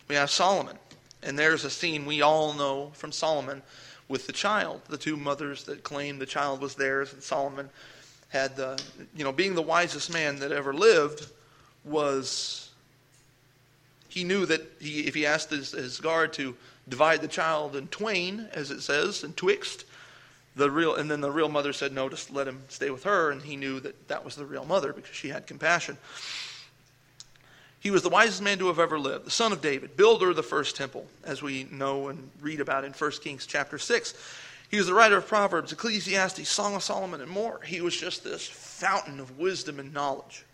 we 0.08 0.14
have 0.14 0.30
Solomon. 0.30 0.78
And 1.22 1.38
there's 1.38 1.64
a 1.64 1.70
scene 1.70 2.06
we 2.06 2.22
all 2.22 2.52
know 2.52 2.90
from 2.94 3.12
Solomon 3.12 3.62
with 4.08 4.26
the 4.26 4.32
child, 4.32 4.82
the 4.88 4.96
two 4.96 5.16
mothers 5.16 5.64
that 5.64 5.82
claimed 5.82 6.20
the 6.20 6.26
child 6.26 6.60
was 6.60 6.74
theirs, 6.74 7.12
and 7.12 7.22
Solomon 7.22 7.68
had 8.28 8.56
the, 8.56 8.80
you 9.16 9.24
know, 9.24 9.32
being 9.32 9.54
the 9.54 9.62
wisest 9.62 10.12
man 10.12 10.38
that 10.38 10.52
ever 10.52 10.72
lived, 10.72 11.28
was 11.84 12.70
he 14.08 14.24
knew 14.24 14.46
that 14.46 14.62
he, 14.80 15.00
if 15.06 15.14
he 15.14 15.26
asked 15.26 15.50
his, 15.50 15.72
his 15.72 16.00
guard 16.00 16.32
to 16.34 16.56
divide 16.88 17.20
the 17.20 17.28
child 17.28 17.74
in 17.74 17.88
twain, 17.88 18.48
as 18.52 18.70
it 18.70 18.80
says, 18.80 19.24
and 19.24 19.36
twixt, 19.36 19.84
the 20.54 20.70
real, 20.70 20.94
and 20.94 21.10
then 21.10 21.20
the 21.20 21.30
real 21.30 21.48
mother 21.48 21.72
said 21.72 21.92
no, 21.92 22.08
just 22.08 22.30
let 22.30 22.48
him 22.48 22.62
stay 22.68 22.90
with 22.90 23.04
her, 23.04 23.30
and 23.30 23.42
he 23.42 23.56
knew 23.56 23.80
that 23.80 24.08
that 24.08 24.24
was 24.24 24.36
the 24.36 24.46
real 24.46 24.64
mother 24.64 24.92
because 24.92 25.14
she 25.14 25.28
had 25.28 25.46
compassion. 25.46 25.98
He 27.86 27.92
was 27.92 28.02
the 28.02 28.08
wisest 28.08 28.42
man 28.42 28.58
to 28.58 28.66
have 28.66 28.80
ever 28.80 28.98
lived, 28.98 29.26
the 29.26 29.30
son 29.30 29.52
of 29.52 29.60
David, 29.60 29.96
builder 29.96 30.30
of 30.30 30.34
the 30.34 30.42
first 30.42 30.74
temple, 30.74 31.06
as 31.22 31.40
we 31.40 31.68
know 31.70 32.08
and 32.08 32.30
read 32.40 32.58
about 32.58 32.84
in 32.84 32.92
1 32.92 33.10
Kings 33.22 33.46
chapter 33.46 33.78
6. 33.78 34.12
He 34.68 34.76
was 34.76 34.88
the 34.88 34.92
writer 34.92 35.18
of 35.18 35.28
Proverbs, 35.28 35.70
Ecclesiastes, 35.70 36.48
Song 36.48 36.74
of 36.74 36.82
Solomon, 36.82 37.20
and 37.20 37.30
more. 37.30 37.60
He 37.62 37.80
was 37.80 37.96
just 37.96 38.24
this 38.24 38.44
fountain 38.44 39.20
of 39.20 39.38
wisdom 39.38 39.78
and 39.78 39.94
knowledge. 39.94 40.44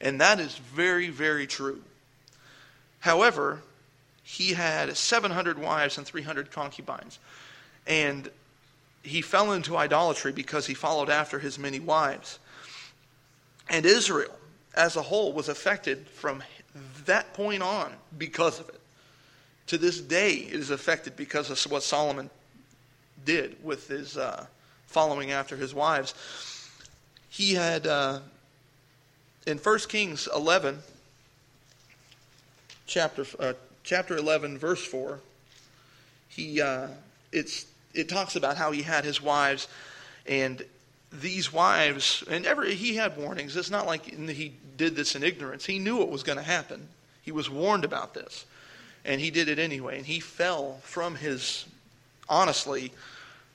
And 0.00 0.20
that 0.20 0.40
is 0.40 0.58
very, 0.58 1.08
very 1.08 1.46
true. 1.46 1.84
However, 2.98 3.62
he 4.24 4.54
had 4.54 4.96
700 4.96 5.60
wives 5.60 5.98
and 5.98 6.04
300 6.04 6.50
concubines. 6.50 7.20
And 7.86 8.28
he 9.04 9.22
fell 9.22 9.52
into 9.52 9.76
idolatry 9.76 10.32
because 10.32 10.66
he 10.66 10.74
followed 10.74 11.10
after 11.10 11.38
his 11.38 11.60
many 11.60 11.78
wives. 11.78 12.40
And 13.68 13.86
Israel, 13.86 14.36
as 14.74 14.96
a 14.96 15.02
whole, 15.02 15.32
was 15.32 15.48
affected 15.48 16.08
from 16.08 16.42
that 17.04 17.34
point 17.34 17.62
on 17.62 17.92
because 18.18 18.60
of 18.60 18.68
it. 18.68 18.80
To 19.68 19.78
this 19.78 20.00
day, 20.00 20.32
it 20.32 20.54
is 20.54 20.70
affected 20.70 21.16
because 21.16 21.50
of 21.50 21.70
what 21.70 21.82
Solomon 21.82 22.30
did 23.24 23.56
with 23.62 23.88
his 23.88 24.16
uh, 24.16 24.46
following 24.86 25.30
after 25.30 25.56
his 25.56 25.74
wives. 25.74 26.14
He 27.28 27.54
had, 27.54 27.86
uh, 27.86 28.20
in 29.46 29.58
1 29.58 29.78
Kings 29.88 30.28
11, 30.34 30.78
chapter, 32.86 33.24
uh, 33.38 33.54
chapter 33.84 34.16
11, 34.16 34.58
verse 34.58 34.84
4, 34.84 35.20
he, 36.28 36.60
uh, 36.60 36.88
it's, 37.30 37.66
it 37.94 38.08
talks 38.08 38.36
about 38.36 38.56
how 38.56 38.72
he 38.72 38.82
had 38.82 39.04
his 39.04 39.22
wives 39.22 39.68
and 40.26 40.64
these 41.12 41.52
wives, 41.52 42.24
and 42.30 42.46
every, 42.46 42.74
he 42.74 42.96
had 42.96 43.16
warnings. 43.16 43.56
It's 43.56 43.70
not 43.70 43.86
like 43.86 44.06
he 44.06 44.52
did 44.76 44.96
this 44.96 45.14
in 45.14 45.22
ignorance. 45.22 45.66
He 45.66 45.78
knew 45.78 45.96
what 45.96 46.10
was 46.10 46.22
going 46.22 46.38
to 46.38 46.44
happen. 46.44 46.88
He 47.22 47.32
was 47.32 47.50
warned 47.50 47.84
about 47.84 48.14
this. 48.14 48.46
And 49.04 49.20
he 49.20 49.30
did 49.30 49.48
it 49.48 49.58
anyway. 49.58 49.96
And 49.96 50.06
he 50.06 50.20
fell 50.20 50.78
from 50.82 51.16
his, 51.16 51.66
honestly, 52.28 52.92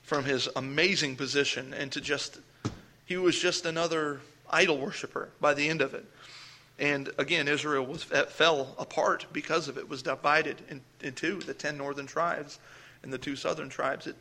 from 0.02 0.24
his 0.24 0.48
amazing 0.56 1.16
position 1.16 1.74
into 1.74 2.00
just, 2.00 2.38
he 3.06 3.16
was 3.16 3.38
just 3.38 3.66
another 3.66 4.20
idol 4.50 4.78
worshiper 4.78 5.30
by 5.40 5.54
the 5.54 5.68
end 5.68 5.80
of 5.80 5.94
it. 5.94 6.04
And 6.78 7.10
again, 7.18 7.48
Israel 7.48 7.84
was, 7.84 8.04
fell 8.04 8.74
apart 8.78 9.26
because 9.32 9.68
of 9.68 9.78
it, 9.78 9.88
was 9.88 10.02
divided 10.02 10.62
in, 10.70 10.80
in 11.02 11.14
the 11.40 11.54
ten 11.54 11.76
northern 11.76 12.06
tribes 12.06 12.58
and 13.02 13.12
the 13.12 13.18
two 13.18 13.34
southern 13.34 13.68
tribes. 13.68 14.06
It, 14.06 14.16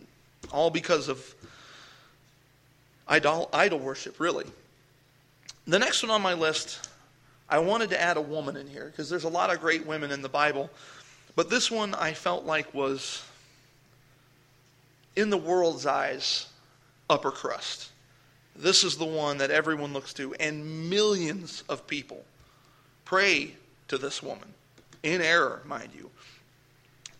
all 0.52 0.70
because 0.70 1.08
of 1.08 1.36
idol, 3.08 3.50
idol 3.54 3.80
worship, 3.80 4.20
really. 4.20 4.46
The 5.66 5.80
next 5.80 6.02
one 6.04 6.12
on 6.12 6.22
my 6.22 6.34
list, 6.34 6.90
I 7.50 7.60
wanted 7.60 7.90
to 7.92 8.02
add 8.02 8.18
a 8.18 8.22
woman 8.22 8.56
in 8.58 8.68
here 8.68 8.86
because 8.86 9.10
there's 9.10 9.24
a 9.24 9.30
lot 9.30 9.54
of 9.54 9.60
great 9.60 9.86
women 9.86 10.12
in 10.12 10.22
the 10.22 10.30
Bible. 10.30 10.70
But 11.36 11.50
this 11.50 11.70
one 11.70 11.94
I 11.94 12.14
felt 12.14 12.46
like 12.46 12.74
was, 12.74 13.24
in 15.16 15.30
the 15.30 15.38
world's 15.38 15.86
eyes, 15.86 16.48
upper 17.10 17.32
crust. 17.32 17.90
This 18.56 18.84
is 18.84 18.98
the 18.98 19.06
one 19.06 19.38
that 19.38 19.52
everyone 19.52 19.94
looks 19.94 20.14
to, 20.14 20.34
and 20.36 20.90
millions 20.90 21.64
of 21.70 21.86
people 21.86 22.26
pray 23.06 23.54
to 23.88 23.98
this 23.98 24.24
woman, 24.24 24.54
in 25.04 25.22
error, 25.22 25.62
mind 25.66 25.90
you. 25.96 26.10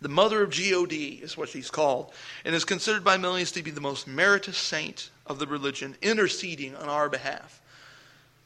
The 0.00 0.08
mother 0.08 0.42
of 0.42 0.50
God 0.50 0.92
is 0.92 1.36
what 1.36 1.48
she's 1.48 1.70
called, 1.70 2.12
and 2.44 2.54
is 2.54 2.64
considered 2.64 3.02
by 3.02 3.16
millions 3.16 3.50
to 3.52 3.62
be 3.62 3.70
the 3.70 3.80
most 3.80 4.06
meritorious 4.06 4.56
saint 4.56 5.10
of 5.26 5.38
the 5.38 5.46
religion, 5.46 5.96
interceding 6.00 6.76
on 6.76 6.88
our 6.88 7.08
behalf. 7.08 7.60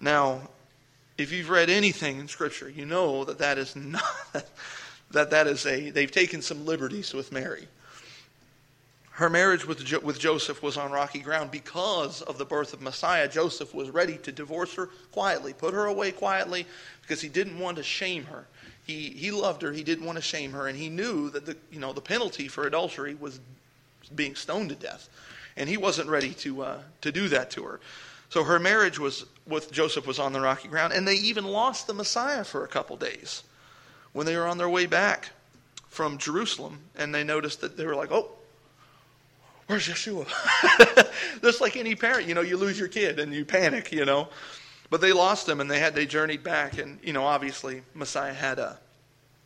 Now, 0.00 0.48
if 1.18 1.30
you've 1.30 1.50
read 1.50 1.68
anything 1.68 2.18
in 2.18 2.28
Scripture, 2.28 2.68
you 2.68 2.86
know 2.86 3.24
that 3.24 3.38
that 3.38 3.58
is 3.58 3.76
not 3.76 4.02
that 5.10 5.30
that 5.30 5.46
is 5.46 5.66
a 5.66 5.90
they've 5.90 6.10
taken 6.10 6.42
some 6.42 6.64
liberties 6.64 7.12
with 7.12 7.32
Mary. 7.32 7.68
Her 9.22 9.30
marriage 9.30 9.64
with, 9.64 9.84
jo- 9.84 10.00
with 10.00 10.18
Joseph 10.18 10.64
was 10.64 10.76
on 10.76 10.90
rocky 10.90 11.20
ground 11.20 11.52
because 11.52 12.22
of 12.22 12.38
the 12.38 12.44
birth 12.44 12.72
of 12.72 12.82
Messiah. 12.82 13.28
Joseph 13.28 13.72
was 13.72 13.88
ready 13.88 14.16
to 14.16 14.32
divorce 14.32 14.74
her 14.74 14.88
quietly, 15.12 15.52
put 15.52 15.74
her 15.74 15.86
away 15.86 16.10
quietly, 16.10 16.66
because 17.02 17.20
he 17.20 17.28
didn't 17.28 17.56
want 17.60 17.76
to 17.76 17.84
shame 17.84 18.24
her. 18.24 18.48
He, 18.84 19.10
he 19.10 19.30
loved 19.30 19.62
her. 19.62 19.70
He 19.70 19.84
didn't 19.84 20.06
want 20.06 20.16
to 20.16 20.22
shame 20.22 20.50
her. 20.50 20.66
And 20.66 20.76
he 20.76 20.88
knew 20.88 21.30
that 21.30 21.46
the, 21.46 21.56
you 21.70 21.78
know, 21.78 21.92
the 21.92 22.00
penalty 22.00 22.48
for 22.48 22.66
adultery 22.66 23.14
was 23.14 23.38
being 24.12 24.34
stoned 24.34 24.70
to 24.70 24.74
death. 24.74 25.08
And 25.56 25.68
he 25.68 25.76
wasn't 25.76 26.08
ready 26.08 26.30
to, 26.30 26.62
uh, 26.62 26.78
to 27.02 27.12
do 27.12 27.28
that 27.28 27.48
to 27.52 27.62
her. 27.62 27.78
So 28.28 28.42
her 28.42 28.58
marriage 28.58 28.98
was, 28.98 29.24
with 29.46 29.70
Joseph 29.70 30.04
was 30.04 30.18
on 30.18 30.32
the 30.32 30.40
rocky 30.40 30.66
ground. 30.66 30.94
And 30.94 31.06
they 31.06 31.14
even 31.14 31.44
lost 31.44 31.86
the 31.86 31.94
Messiah 31.94 32.42
for 32.42 32.64
a 32.64 32.68
couple 32.68 32.96
days 32.96 33.44
when 34.14 34.26
they 34.26 34.36
were 34.36 34.48
on 34.48 34.58
their 34.58 34.68
way 34.68 34.86
back 34.86 35.30
from 35.88 36.18
Jerusalem. 36.18 36.80
And 36.96 37.14
they 37.14 37.22
noticed 37.22 37.60
that 37.60 37.76
they 37.76 37.86
were 37.86 37.94
like, 37.94 38.10
oh, 38.10 38.28
where's 39.66 39.88
Yeshua? 39.88 40.26
Just 41.42 41.60
like 41.60 41.76
any 41.76 41.94
parent, 41.94 42.28
you 42.28 42.34
know, 42.34 42.40
you 42.40 42.56
lose 42.56 42.78
your 42.78 42.88
kid 42.88 43.18
and 43.18 43.32
you 43.32 43.44
panic, 43.44 43.92
you 43.92 44.04
know. 44.04 44.28
But 44.90 45.00
they 45.00 45.12
lost 45.12 45.48
him 45.48 45.60
and 45.60 45.70
they 45.70 45.78
had 45.78 45.94
they 45.94 46.04
journeyed 46.04 46.42
back 46.42 46.78
and 46.78 46.98
you 47.02 47.14
know 47.14 47.24
obviously 47.24 47.82
Messiah 47.94 48.34
had 48.34 48.58
a 48.58 48.78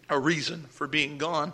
a 0.08 0.18
reason 0.18 0.64
for 0.70 0.86
being 0.86 1.18
gone. 1.18 1.52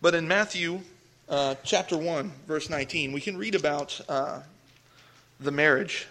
But 0.00 0.14
in 0.14 0.28
Matthew 0.28 0.80
uh, 1.28 1.56
chapter 1.64 1.96
1 1.96 2.30
verse 2.46 2.70
19 2.70 3.12
we 3.12 3.20
can 3.20 3.36
read 3.36 3.54
about 3.54 4.00
uh, 4.08 4.40
the 5.40 5.50
marriage 5.50 6.06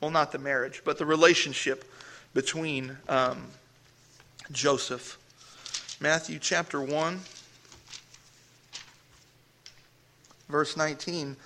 well 0.00 0.10
not 0.10 0.32
the 0.32 0.38
marriage 0.38 0.82
but 0.84 0.96
the 0.96 1.04
relationship 1.06 1.84
between 2.32 2.96
um, 3.08 3.46
Joseph. 4.50 5.18
Matthew 6.00 6.38
chapter 6.38 6.80
1 6.80 7.20
verse 10.54 10.76
19 10.76 11.36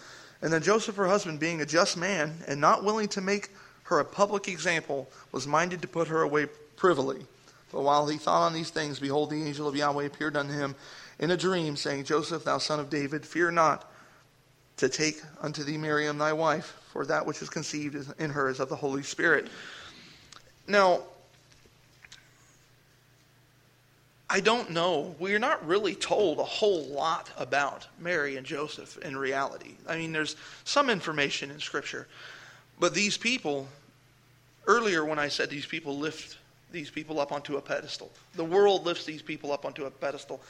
and 0.42 0.52
then 0.52 0.62
Joseph 0.62 0.96
her 0.96 1.08
husband 1.08 1.40
being 1.40 1.60
a 1.60 1.66
just 1.66 1.96
man 1.96 2.36
and 2.46 2.60
not 2.60 2.84
willing 2.84 3.08
to 3.08 3.20
make 3.20 3.50
her 3.84 4.00
a 4.00 4.04
public 4.04 4.48
example, 4.48 5.08
was 5.32 5.46
minded 5.46 5.82
to 5.82 5.88
put 5.88 6.08
her 6.08 6.22
away 6.22 6.46
privily. 6.76 7.24
But 7.72 7.82
while 7.82 8.06
he 8.06 8.18
thought 8.18 8.46
on 8.46 8.52
these 8.52 8.70
things, 8.70 9.00
behold, 9.00 9.30
the 9.30 9.42
angel 9.42 9.66
of 9.66 9.74
Yahweh 9.74 10.04
appeared 10.04 10.36
unto 10.36 10.52
him 10.52 10.74
in 11.18 11.30
a 11.30 11.36
dream, 11.36 11.74
saying, 11.74 12.04
Joseph, 12.04 12.44
thou 12.44 12.58
son 12.58 12.80
of 12.80 12.90
David, 12.90 13.24
fear 13.24 13.50
not 13.50 13.90
to 14.76 14.88
take 14.88 15.20
unto 15.40 15.64
thee 15.64 15.78
Miriam 15.78 16.18
thy 16.18 16.32
wife, 16.32 16.76
for 16.92 17.04
that 17.06 17.26
which 17.26 17.42
is 17.42 17.50
conceived 17.50 17.96
in 18.18 18.30
her 18.30 18.48
is 18.48 18.60
of 18.60 18.68
the 18.68 18.76
Holy 18.76 19.02
Spirit. 19.02 19.48
Now, 20.66 21.00
I 24.30 24.40
don't 24.40 24.70
know. 24.70 25.14
We're 25.18 25.38
not 25.38 25.66
really 25.66 25.94
told 25.94 26.38
a 26.38 26.44
whole 26.44 26.84
lot 26.86 27.30
about 27.38 27.86
Mary 27.98 28.36
and 28.36 28.46
Joseph 28.46 28.98
in 28.98 29.16
reality. 29.16 29.74
I 29.86 29.96
mean, 29.96 30.12
there's 30.12 30.36
some 30.64 30.90
information 30.90 31.50
in 31.50 31.60
Scripture. 31.60 32.06
But 32.78 32.92
these 32.92 33.16
people, 33.16 33.66
earlier 34.66 35.04
when 35.04 35.18
I 35.18 35.28
said 35.28 35.48
these 35.48 35.66
people 35.66 35.98
lift 35.98 36.36
these 36.70 36.90
people 36.90 37.18
up 37.18 37.32
onto 37.32 37.56
a 37.56 37.62
pedestal, 37.62 38.10
the 38.34 38.44
world 38.44 38.84
lifts 38.84 39.06
these 39.06 39.22
people 39.22 39.50
up 39.50 39.64
onto 39.64 39.86
a 39.86 39.90
pedestal. 39.90 40.42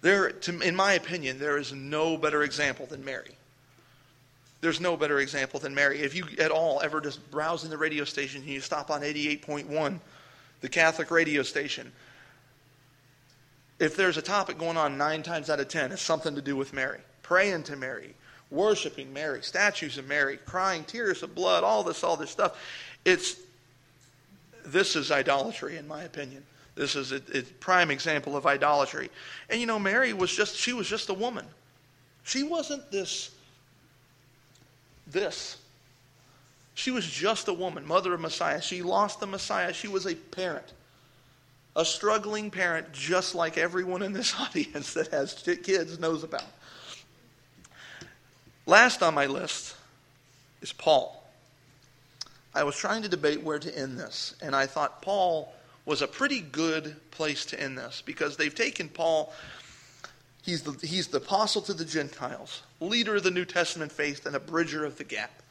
There, 0.00 0.30
to, 0.30 0.60
in 0.60 0.76
my 0.76 0.92
opinion, 0.92 1.40
there 1.40 1.58
is 1.58 1.72
no 1.72 2.16
better 2.16 2.44
example 2.44 2.86
than 2.86 3.04
Mary. 3.04 3.36
There's 4.60 4.80
no 4.80 4.96
better 4.96 5.18
example 5.18 5.58
than 5.58 5.74
Mary. 5.74 6.00
If 6.00 6.14
you 6.14 6.24
at 6.38 6.52
all 6.52 6.80
ever 6.82 7.00
just 7.00 7.28
browse 7.30 7.64
in 7.64 7.70
the 7.70 7.76
radio 7.76 8.04
station 8.04 8.42
and 8.42 8.50
you 8.50 8.60
stop 8.60 8.90
on 8.90 9.02
88.1, 9.02 9.98
the 10.60 10.68
Catholic 10.68 11.10
radio 11.10 11.42
station, 11.42 11.92
if 13.78 13.96
there's 13.96 14.16
a 14.16 14.22
topic 14.22 14.58
going 14.58 14.76
on 14.76 14.96
nine 14.96 15.22
times 15.22 15.50
out 15.50 15.60
of 15.60 15.68
ten, 15.68 15.92
it's 15.92 16.02
something 16.02 16.34
to 16.34 16.42
do 16.42 16.56
with 16.56 16.72
Mary. 16.72 17.00
Praying 17.22 17.64
to 17.64 17.76
Mary, 17.76 18.14
worshiping 18.50 19.12
Mary, 19.12 19.42
statues 19.42 19.98
of 19.98 20.06
Mary, 20.06 20.38
crying 20.44 20.84
tears 20.84 21.22
of 21.22 21.34
blood, 21.34 21.64
all 21.64 21.82
this, 21.82 22.04
all 22.04 22.16
this 22.16 22.30
stuff. 22.30 22.58
It's 23.04 23.36
this 24.64 24.96
is 24.96 25.10
idolatry, 25.10 25.76
in 25.76 25.86
my 25.86 26.04
opinion. 26.04 26.44
This 26.74 26.96
is 26.96 27.12
a, 27.12 27.20
a 27.34 27.42
prime 27.60 27.90
example 27.90 28.36
of 28.36 28.46
idolatry. 28.46 29.10
And 29.48 29.60
you 29.60 29.66
know, 29.66 29.78
Mary 29.78 30.12
was 30.12 30.34
just 30.34 30.56
she 30.56 30.72
was 30.72 30.88
just 30.88 31.08
a 31.08 31.14
woman. 31.14 31.46
She 32.24 32.42
wasn't 32.42 32.90
this 32.90 33.30
this. 35.06 35.58
She 36.74 36.90
was 36.90 37.06
just 37.06 37.46
a 37.46 37.52
woman, 37.52 37.86
mother 37.86 38.14
of 38.14 38.20
Messiah. 38.20 38.60
She 38.60 38.82
lost 38.82 39.20
the 39.20 39.26
Messiah. 39.26 39.72
She 39.72 39.86
was 39.86 40.06
a 40.06 40.14
parent, 40.14 40.72
a 41.76 41.84
struggling 41.84 42.50
parent, 42.50 42.92
just 42.92 43.34
like 43.34 43.58
everyone 43.58 44.02
in 44.02 44.12
this 44.12 44.34
audience 44.40 44.94
that 44.94 45.08
has 45.08 45.34
kids 45.62 45.98
knows 45.98 46.22
about. 46.22 46.44
Last 48.66 49.02
on 49.02 49.14
my 49.14 49.26
list 49.26 49.76
is 50.62 50.72
Paul. 50.72 51.20
I 52.54 52.62
was 52.62 52.76
trying 52.76 53.02
to 53.02 53.08
debate 53.08 53.42
where 53.42 53.58
to 53.58 53.78
end 53.78 53.98
this, 53.98 54.34
and 54.40 54.54
I 54.54 54.66
thought 54.66 55.02
Paul 55.02 55.52
was 55.84 56.00
a 56.00 56.06
pretty 56.06 56.40
good 56.40 56.96
place 57.10 57.44
to 57.46 57.60
end 57.60 57.76
this 57.76 58.02
because 58.06 58.36
they've 58.36 58.54
taken 58.54 58.88
Paul. 58.88 59.32
He's 60.42 60.62
the, 60.62 60.86
he's 60.86 61.08
the 61.08 61.18
apostle 61.18 61.62
to 61.62 61.74
the 61.74 61.84
Gentiles, 61.84 62.62
leader 62.80 63.16
of 63.16 63.24
the 63.24 63.30
New 63.30 63.44
Testament 63.44 63.90
faith, 63.90 64.24
and 64.24 64.36
a 64.36 64.40
bridger 64.40 64.84
of 64.84 64.96
the 64.96 65.04
gap. 65.04 65.42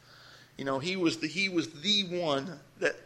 You 0.56 0.64
know, 0.64 0.78
he 0.78 0.96
was 0.96 1.18
the, 1.18 1.26
he 1.26 1.48
was 1.48 1.68
the 1.68 2.04
one 2.04 2.58
that 2.80 2.96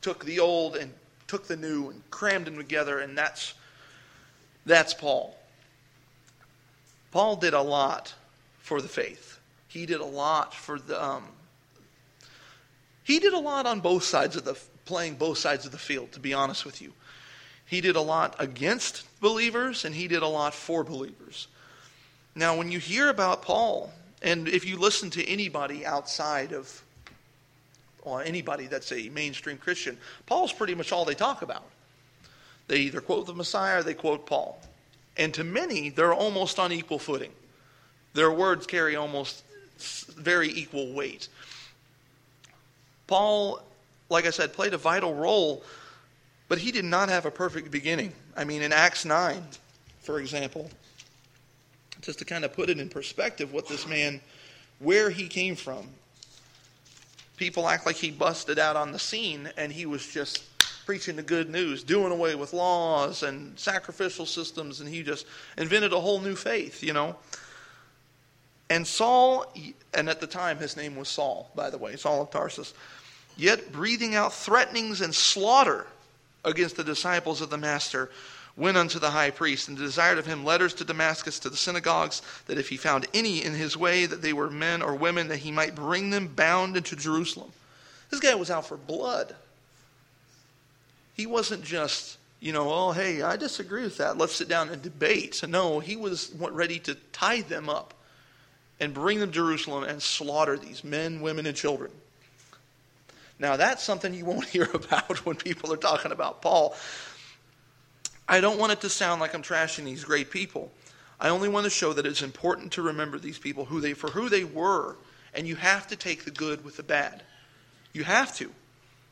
took 0.00 0.24
the 0.24 0.40
old 0.40 0.76
and 0.76 0.92
took 1.26 1.46
the 1.46 1.56
new 1.56 1.90
and 1.90 2.10
crammed 2.10 2.46
them 2.46 2.56
together, 2.56 2.98
and 2.98 3.16
that's, 3.16 3.54
that's 4.66 4.94
Paul. 4.94 5.36
Paul 7.10 7.36
did 7.36 7.54
a 7.54 7.62
lot 7.62 8.14
for 8.58 8.80
the 8.80 8.88
faith. 8.88 9.38
He 9.68 9.86
did 9.86 10.00
a 10.00 10.06
lot 10.06 10.54
for 10.54 10.78
the. 10.78 11.02
Um, 11.02 11.24
he 13.02 13.18
did 13.18 13.32
a 13.32 13.38
lot 13.38 13.66
on 13.66 13.80
both 13.80 14.04
sides 14.04 14.36
of 14.36 14.44
the 14.44 14.56
playing 14.84 15.16
both 15.16 15.38
sides 15.38 15.66
of 15.66 15.72
the 15.72 15.78
field. 15.78 16.12
To 16.12 16.20
be 16.20 16.32
honest 16.32 16.64
with 16.64 16.80
you, 16.80 16.92
he 17.66 17.80
did 17.80 17.96
a 17.96 18.00
lot 18.00 18.36
against 18.38 19.04
believers, 19.20 19.84
and 19.84 19.94
he 19.94 20.06
did 20.06 20.22
a 20.22 20.28
lot 20.28 20.54
for 20.54 20.84
believers. 20.84 21.48
Now, 22.36 22.56
when 22.56 22.70
you 22.70 22.78
hear 22.78 23.08
about 23.08 23.42
Paul, 23.42 23.92
and 24.22 24.48
if 24.48 24.64
you 24.64 24.76
listen 24.78 25.10
to 25.10 25.28
anybody 25.28 25.84
outside 25.84 26.52
of 26.52 26.83
or 28.04 28.22
anybody 28.22 28.66
that's 28.66 28.92
a 28.92 29.08
mainstream 29.08 29.56
Christian, 29.56 29.98
Paul's 30.26 30.52
pretty 30.52 30.74
much 30.74 30.92
all 30.92 31.04
they 31.04 31.14
talk 31.14 31.42
about. 31.42 31.64
They 32.68 32.78
either 32.78 33.00
quote 33.00 33.26
the 33.26 33.34
Messiah 33.34 33.80
or 33.80 33.82
they 33.82 33.94
quote 33.94 34.26
Paul. 34.26 34.60
And 35.16 35.32
to 35.34 35.44
many, 35.44 35.90
they're 35.90 36.14
almost 36.14 36.58
on 36.58 36.72
equal 36.72 36.98
footing. 36.98 37.32
Their 38.14 38.30
words 38.30 38.66
carry 38.66 38.96
almost 38.96 39.44
very 39.78 40.48
equal 40.48 40.92
weight. 40.92 41.28
Paul, 43.06 43.60
like 44.08 44.26
I 44.26 44.30
said, 44.30 44.52
played 44.52 44.72
a 44.72 44.78
vital 44.78 45.14
role, 45.14 45.62
but 46.48 46.58
he 46.58 46.72
did 46.72 46.84
not 46.84 47.08
have 47.08 47.26
a 47.26 47.30
perfect 47.30 47.70
beginning. 47.70 48.12
I 48.36 48.44
mean, 48.44 48.62
in 48.62 48.72
Acts 48.72 49.04
9, 49.04 49.42
for 50.00 50.20
example, 50.20 50.70
just 52.00 52.18
to 52.20 52.24
kind 52.24 52.44
of 52.44 52.52
put 52.52 52.70
it 52.70 52.78
in 52.78 52.88
perspective, 52.88 53.52
what 53.52 53.68
this 53.68 53.86
man, 53.86 54.20
where 54.78 55.10
he 55.10 55.28
came 55.28 55.56
from. 55.56 55.86
People 57.36 57.68
act 57.68 57.86
like 57.86 57.96
he 57.96 58.10
busted 58.10 58.58
out 58.58 58.76
on 58.76 58.92
the 58.92 58.98
scene 58.98 59.50
and 59.56 59.72
he 59.72 59.86
was 59.86 60.06
just 60.06 60.44
preaching 60.86 61.16
the 61.16 61.22
good 61.22 61.50
news, 61.50 61.82
doing 61.82 62.12
away 62.12 62.34
with 62.34 62.52
laws 62.52 63.22
and 63.22 63.58
sacrificial 63.58 64.26
systems, 64.26 64.80
and 64.80 64.88
he 64.88 65.02
just 65.02 65.26
invented 65.56 65.92
a 65.92 66.00
whole 66.00 66.20
new 66.20 66.36
faith, 66.36 66.82
you 66.82 66.92
know. 66.92 67.16
And 68.70 68.86
Saul, 68.86 69.52
and 69.92 70.08
at 70.08 70.20
the 70.20 70.26
time 70.26 70.58
his 70.58 70.76
name 70.76 70.96
was 70.96 71.08
Saul, 71.08 71.50
by 71.54 71.70
the 71.70 71.78
way, 71.78 71.96
Saul 71.96 72.22
of 72.22 72.30
Tarsus, 72.30 72.74
yet 73.36 73.72
breathing 73.72 74.14
out 74.14 74.32
threatenings 74.32 75.00
and 75.00 75.14
slaughter 75.14 75.86
against 76.44 76.76
the 76.76 76.84
disciples 76.84 77.40
of 77.40 77.50
the 77.50 77.58
Master, 77.58 78.10
went 78.56 78.76
unto 78.76 78.98
the 78.98 79.10
high 79.10 79.30
priest 79.30 79.68
and 79.68 79.76
desired 79.76 80.18
of 80.18 80.26
him 80.26 80.44
letters 80.44 80.74
to 80.74 80.84
Damascus 80.84 81.38
to 81.40 81.50
the 81.50 81.56
synagogues, 81.56 82.22
that 82.46 82.58
if 82.58 82.68
he 82.68 82.76
found 82.76 83.06
any 83.12 83.42
in 83.42 83.54
his 83.54 83.76
way 83.76 84.06
that 84.06 84.22
they 84.22 84.32
were 84.32 84.50
men 84.50 84.80
or 84.80 84.94
women, 84.94 85.28
that 85.28 85.38
he 85.38 85.50
might 85.50 85.74
bring 85.74 86.10
them 86.10 86.28
bound 86.28 86.76
into 86.76 86.94
Jerusalem. 86.94 87.50
This 88.10 88.20
guy 88.20 88.34
was 88.34 88.50
out 88.50 88.66
for 88.66 88.76
blood. 88.76 89.34
He 91.14 91.26
wasn't 91.26 91.64
just, 91.64 92.16
you 92.40 92.52
know, 92.52 92.70
oh, 92.72 92.92
hey, 92.92 93.22
I 93.22 93.36
disagree 93.36 93.82
with 93.82 93.98
that. 93.98 94.18
Let's 94.18 94.34
sit 94.34 94.48
down 94.48 94.68
and 94.68 94.80
debate. 94.80 95.42
No, 95.48 95.80
he 95.80 95.96
was 95.96 96.32
ready 96.36 96.78
to 96.80 96.94
tie 97.12 97.40
them 97.40 97.68
up 97.68 97.94
and 98.78 98.94
bring 98.94 99.18
them 99.18 99.30
to 99.30 99.34
Jerusalem 99.34 99.84
and 99.84 100.00
slaughter 100.00 100.56
these 100.56 100.84
men, 100.84 101.20
women, 101.20 101.46
and 101.46 101.56
children. 101.56 101.90
Now, 103.38 103.56
that's 103.56 103.82
something 103.82 104.14
you 104.14 104.24
won't 104.24 104.44
hear 104.48 104.68
about 104.72 105.24
when 105.26 105.36
people 105.36 105.72
are 105.72 105.76
talking 105.76 106.12
about 106.12 106.40
Paul. 106.40 106.76
I 108.28 108.40
don't 108.40 108.58
want 108.58 108.72
it 108.72 108.80
to 108.82 108.88
sound 108.88 109.20
like 109.20 109.34
I'm 109.34 109.42
trashing 109.42 109.84
these 109.84 110.04
great 110.04 110.30
people. 110.30 110.72
I 111.20 111.28
only 111.28 111.48
want 111.48 111.64
to 111.64 111.70
show 111.70 111.92
that 111.92 112.06
it's 112.06 112.22
important 112.22 112.72
to 112.72 112.82
remember 112.82 113.18
these 113.18 113.38
people 113.38 113.66
who 113.66 113.80
they 113.80 113.94
for 113.94 114.10
who 114.10 114.28
they 114.28 114.44
were, 114.44 114.96
and 115.34 115.46
you 115.46 115.56
have 115.56 115.86
to 115.88 115.96
take 115.96 116.24
the 116.24 116.30
good 116.30 116.64
with 116.64 116.76
the 116.76 116.82
bad. 116.82 117.22
You 117.92 118.04
have 118.04 118.34
to. 118.36 118.50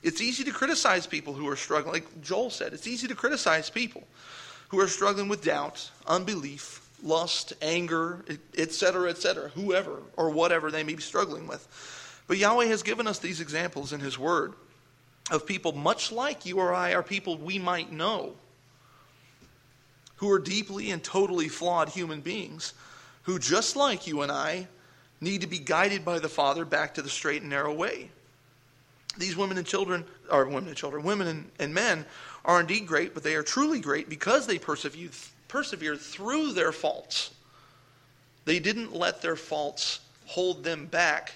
It's 0.03 0.21
easy 0.21 0.43
to 0.45 0.51
criticize 0.51 1.07
people 1.07 1.35
who 1.35 1.49
are 1.49 1.57
struggling, 1.57 1.95
like 1.95 2.23
Joel 2.23 2.51
said. 2.51 2.73
It's 2.73 2.89
easy 2.89 3.07
to 3.07 3.15
criticize 3.15 3.71
people 3.71 4.03
who 4.69 4.81
are 4.81 4.89
struggling 4.89 5.29
with 5.29 5.45
doubt, 5.45 5.91
unbelief, 6.07 6.89
lust, 7.03 7.53
anger, 7.63 8.25
etc., 8.57 9.11
etc., 9.11 9.51
whoever 9.51 9.99
or 10.17 10.31
whatever 10.31 10.71
they 10.71 10.83
may 10.83 10.95
be 10.95 11.03
struggling 11.03 11.47
with. 11.47 11.69
But 12.27 12.39
Yahweh 12.39 12.67
has 12.67 12.83
given 12.83 13.07
us 13.07 13.19
these 13.19 13.41
examples 13.41 13.93
in 13.93 14.01
His 14.01 14.19
Word 14.19 14.55
of 15.31 15.47
people 15.47 15.73
much 15.73 16.11
like 16.11 16.47
you 16.47 16.59
or 16.59 16.75
I 16.75 16.95
are 16.95 17.03
people 17.03 17.37
we 17.37 17.59
might 17.59 17.93
know 17.93 18.35
who 20.23 20.31
are 20.31 20.39
deeply 20.39 20.93
and 20.93 21.03
totally 21.03 21.49
flawed 21.49 21.89
human 21.89 22.21
beings 22.21 22.75
who, 23.25 23.41
just 23.41 23.75
like 23.75 24.07
you 24.07 24.23
and 24.23 24.31
I, 24.31 24.69
need 25.21 25.41
to 25.41 25.49
be 25.49 25.59
guided 25.59 26.05
by 26.05 26.21
the 26.21 26.29
Father 26.29 26.65
back 26.65 26.95
to 26.95 27.03
the 27.03 27.09
straight 27.09 27.41
and 27.41 27.51
narrow 27.51 27.75
way. 27.75 28.09
These 29.19 29.37
women 29.37 29.59
and 29.59 29.67
children, 29.67 30.05
or 30.31 30.45
women 30.45 30.69
and 30.69 30.77
children, 30.77 31.03
women 31.03 31.27
and, 31.27 31.51
and 31.59 31.75
men 31.75 32.07
are 32.45 32.61
indeed 32.61 32.87
great, 32.87 33.15
but 33.15 33.25
they 33.25 33.35
are 33.35 33.43
truly 33.43 33.81
great 33.81 34.09
because 34.09 34.47
they 34.47 34.61
persevered, 34.61 35.11
persevered 35.49 35.99
through 35.99 36.53
their 36.53 36.71
faults. 36.71 37.33
They 38.45 38.61
didn't 38.61 38.95
let 38.95 39.23
their 39.23 39.35
faults 39.35 39.99
hold 40.27 40.63
them 40.63 40.87
back 40.87 41.33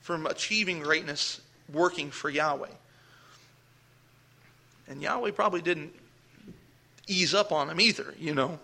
from 0.00 0.26
achieving 0.26 0.80
greatness 0.80 1.42
working 1.70 2.10
for 2.10 2.30
Yahweh. 2.30 2.68
And 4.88 5.02
Yahweh 5.02 5.32
probably 5.32 5.60
didn't 5.60 5.92
ease 7.06 7.34
up 7.34 7.52
on 7.52 7.68
them 7.68 7.80
either, 7.80 8.14
you 8.18 8.34
know. 8.34 8.58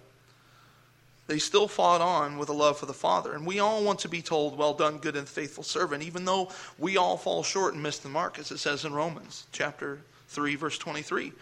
They 1.29 1.39
still 1.39 1.69
fought 1.69 2.01
on 2.01 2.39
with 2.39 2.49
a 2.49 2.55
love 2.55 2.79
for 2.79 2.87
the 2.87 2.95
Father. 2.95 3.35
And 3.35 3.47
we 3.47 3.59
all 3.59 3.85
want 3.85 3.99
to 4.01 4.09
be 4.09 4.23
told, 4.23 4.57
well 4.57 4.73
done, 4.73 4.97
good 4.97 5.15
and 5.15 5.29
faithful 5.29 5.63
servant, 5.63 6.03
even 6.03 6.25
though 6.25 6.51
we 6.79 6.97
all 6.97 7.19
fall 7.19 7.43
short 7.43 7.75
and 7.75 7.83
miss 7.83 7.99
the 7.99 8.09
mark, 8.09 8.39
as 8.39 8.51
it 8.51 8.59
says 8.59 8.87
in 8.87 8.95
Romans 8.95 9.47
chapter 9.53 10.01
3, 10.29 10.57
verse 10.57 10.79
23. 10.79 11.33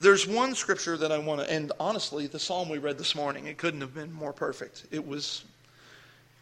There's 0.00 0.26
one 0.26 0.56
scripture 0.56 0.96
that 0.96 1.12
I 1.12 1.18
want 1.18 1.40
to, 1.40 1.50
and 1.50 1.70
honestly, 1.78 2.26
the 2.26 2.40
psalm 2.40 2.68
we 2.68 2.78
read 2.78 2.98
this 2.98 3.14
morning, 3.14 3.46
it 3.46 3.58
couldn't 3.58 3.80
have 3.80 3.94
been 3.94 4.12
more 4.12 4.32
perfect. 4.32 4.86
It 4.90 5.06
was, 5.06 5.44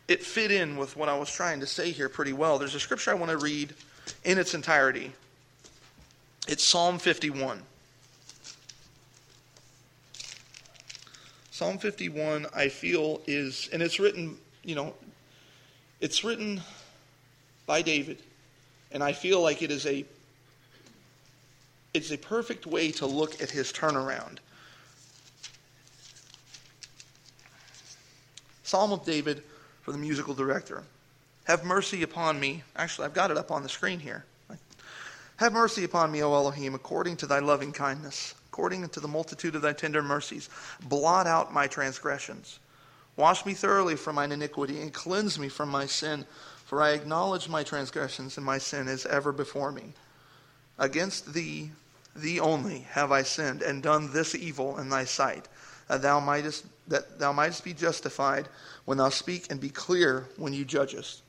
it 0.09 0.23
fit 0.23 0.51
in 0.51 0.77
with 0.79 0.97
what 0.97 1.11
I 1.11 1.19
was 1.19 1.31
trying 1.31 1.61
to 1.61 1.67
say 1.67 1.91
here 1.91 2.09
pretty 2.09 2.33
well. 2.33 2.59
There's 2.59 2.75
a 2.75 2.81
scripture 2.81 3.11
I 3.11 3.15
want 3.15 3.31
to 3.31 3.37
read 3.37 3.75
in 4.25 4.39
its 4.39 4.55
entirety. 4.55 5.13
It's 6.49 6.65
Psalm 6.65 6.99
51. 6.99 7.63
Psalm 11.62 11.79
51, 11.79 12.48
I 12.57 12.68
feel, 12.68 13.20
is, 13.29 13.70
and 13.72 13.81
it's 13.81 14.01
written, 14.01 14.37
you 14.64 14.75
know, 14.75 14.94
it's 16.01 16.25
written 16.25 16.61
by 17.66 17.83
David, 17.83 18.20
and 18.90 19.01
I 19.01 19.12
feel 19.12 19.40
like 19.40 19.62
it 19.62 19.70
is 19.70 19.87
a 19.87 20.05
it's 21.94 22.11
a 22.11 22.18
perfect 22.18 22.66
way 22.66 22.90
to 22.90 23.07
look 23.07 23.40
at 23.40 23.48
his 23.48 23.72
turnaround. 23.72 24.38
Psalm 28.64 28.90
of 28.90 29.05
David 29.05 29.44
for 29.83 29.92
the 29.92 29.98
musical 29.98 30.35
director. 30.35 30.83
Have 31.44 31.64
mercy 31.64 32.03
upon 32.03 32.40
me. 32.40 32.64
Actually, 32.75 33.05
I've 33.05 33.14
got 33.14 33.31
it 33.31 33.37
up 33.38 33.53
on 33.53 33.62
the 33.62 33.68
screen 33.68 34.01
here. 34.01 34.25
Have 35.37 35.53
mercy 35.53 35.85
upon 35.85 36.11
me, 36.11 36.25
O 36.25 36.35
Elohim, 36.35 36.75
according 36.75 37.18
to 37.18 37.27
thy 37.27 37.38
loving 37.38 37.70
kindness, 37.70 38.35
according 38.53 38.87
to 38.87 39.01
the 39.01 39.09
multitude 39.09 39.55
of 39.55 39.62
thy 39.62 39.73
tender 39.73 40.03
mercies. 40.03 40.51
Blot 40.83 41.27
out 41.27 41.55
my 41.55 41.67
transgressions. 41.67 42.59
Wash 43.17 43.47
me 43.47 43.55
thoroughly 43.55 43.97
from 43.97 44.17
mine 44.17 44.31
iniquity 44.31 44.83
and 44.83 44.93
cleanse 44.93 45.38
me 45.38 45.49
from 45.49 45.71
my 45.71 45.87
sin, 45.87 46.27
for 46.67 46.83
I 46.83 46.91
acknowledge 46.91 47.49
my 47.49 47.62
transgressions 47.62 48.37
and 48.37 48.45
my 48.45 48.59
sin 48.59 48.88
is 48.88 49.07
ever 49.07 49.33
before 49.33 49.73
me. 49.73 49.95
Against 50.79 51.33
thee 51.33 51.71
thee 52.15 52.41
only 52.41 52.81
have 52.91 53.11
I 53.11 53.23
sinned 53.23 53.62
and 53.62 53.83
done 53.83 54.12
this 54.12 54.35
evil 54.35 54.79
in 54.79 54.91
thy 54.91 55.07
sight, 55.07 55.49
that 55.88 56.03
thou 56.03 56.21
mightest 56.21 56.67
that 56.88 57.19
thou 57.19 57.33
mightest 57.33 57.65
be 57.65 57.73
justified 57.73 58.49
when 58.85 58.99
thou 58.99 59.09
speak 59.09 59.51
and 59.51 59.61
be 59.62 59.71
clear 59.71 60.27
when 60.37 60.53
you 60.53 60.67
judgest. 60.67 61.23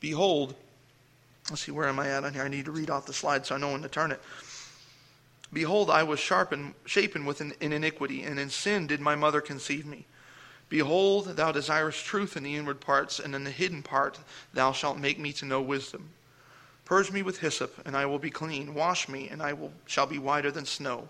Behold, 0.00 0.56
let's 1.48 1.62
see, 1.62 1.70
where 1.70 1.86
am 1.86 2.00
I 2.00 2.08
at 2.08 2.24
on 2.24 2.34
here? 2.34 2.42
I 2.42 2.48
need 2.48 2.64
to 2.64 2.72
read 2.72 2.90
off 2.90 3.06
the 3.06 3.12
slide 3.12 3.46
so 3.46 3.54
I 3.54 3.58
know 3.58 3.70
when 3.70 3.82
to 3.82 3.88
turn 3.88 4.10
it. 4.10 4.20
Behold, 5.52 5.88
I 5.88 6.02
was 6.02 6.20
sharpened, 6.20 6.74
shapen 6.84 7.24
with 7.24 7.40
an, 7.40 7.54
in 7.60 7.72
iniquity, 7.72 8.22
and 8.22 8.38
in 8.38 8.50
sin 8.50 8.86
did 8.86 9.00
my 9.00 9.14
mother 9.14 9.40
conceive 9.40 9.86
me. 9.86 10.04
Behold, 10.68 11.36
thou 11.36 11.52
desirest 11.52 12.04
truth 12.04 12.36
in 12.36 12.42
the 12.42 12.54
inward 12.54 12.80
parts, 12.80 13.18
and 13.18 13.34
in 13.34 13.44
the 13.44 13.50
hidden 13.50 13.82
part 13.82 14.18
thou 14.52 14.72
shalt 14.72 14.98
make 14.98 15.18
me 15.18 15.32
to 15.32 15.46
know 15.46 15.62
wisdom. 15.62 16.10
Purge 16.84 17.10
me 17.10 17.22
with 17.22 17.38
hyssop, 17.38 17.74
and 17.86 17.96
I 17.96 18.04
will 18.06 18.18
be 18.18 18.30
clean. 18.30 18.74
Wash 18.74 19.08
me, 19.08 19.28
and 19.28 19.42
I 19.42 19.54
will, 19.54 19.72
shall 19.86 20.06
be 20.06 20.18
whiter 20.18 20.50
than 20.50 20.66
snow. 20.66 21.08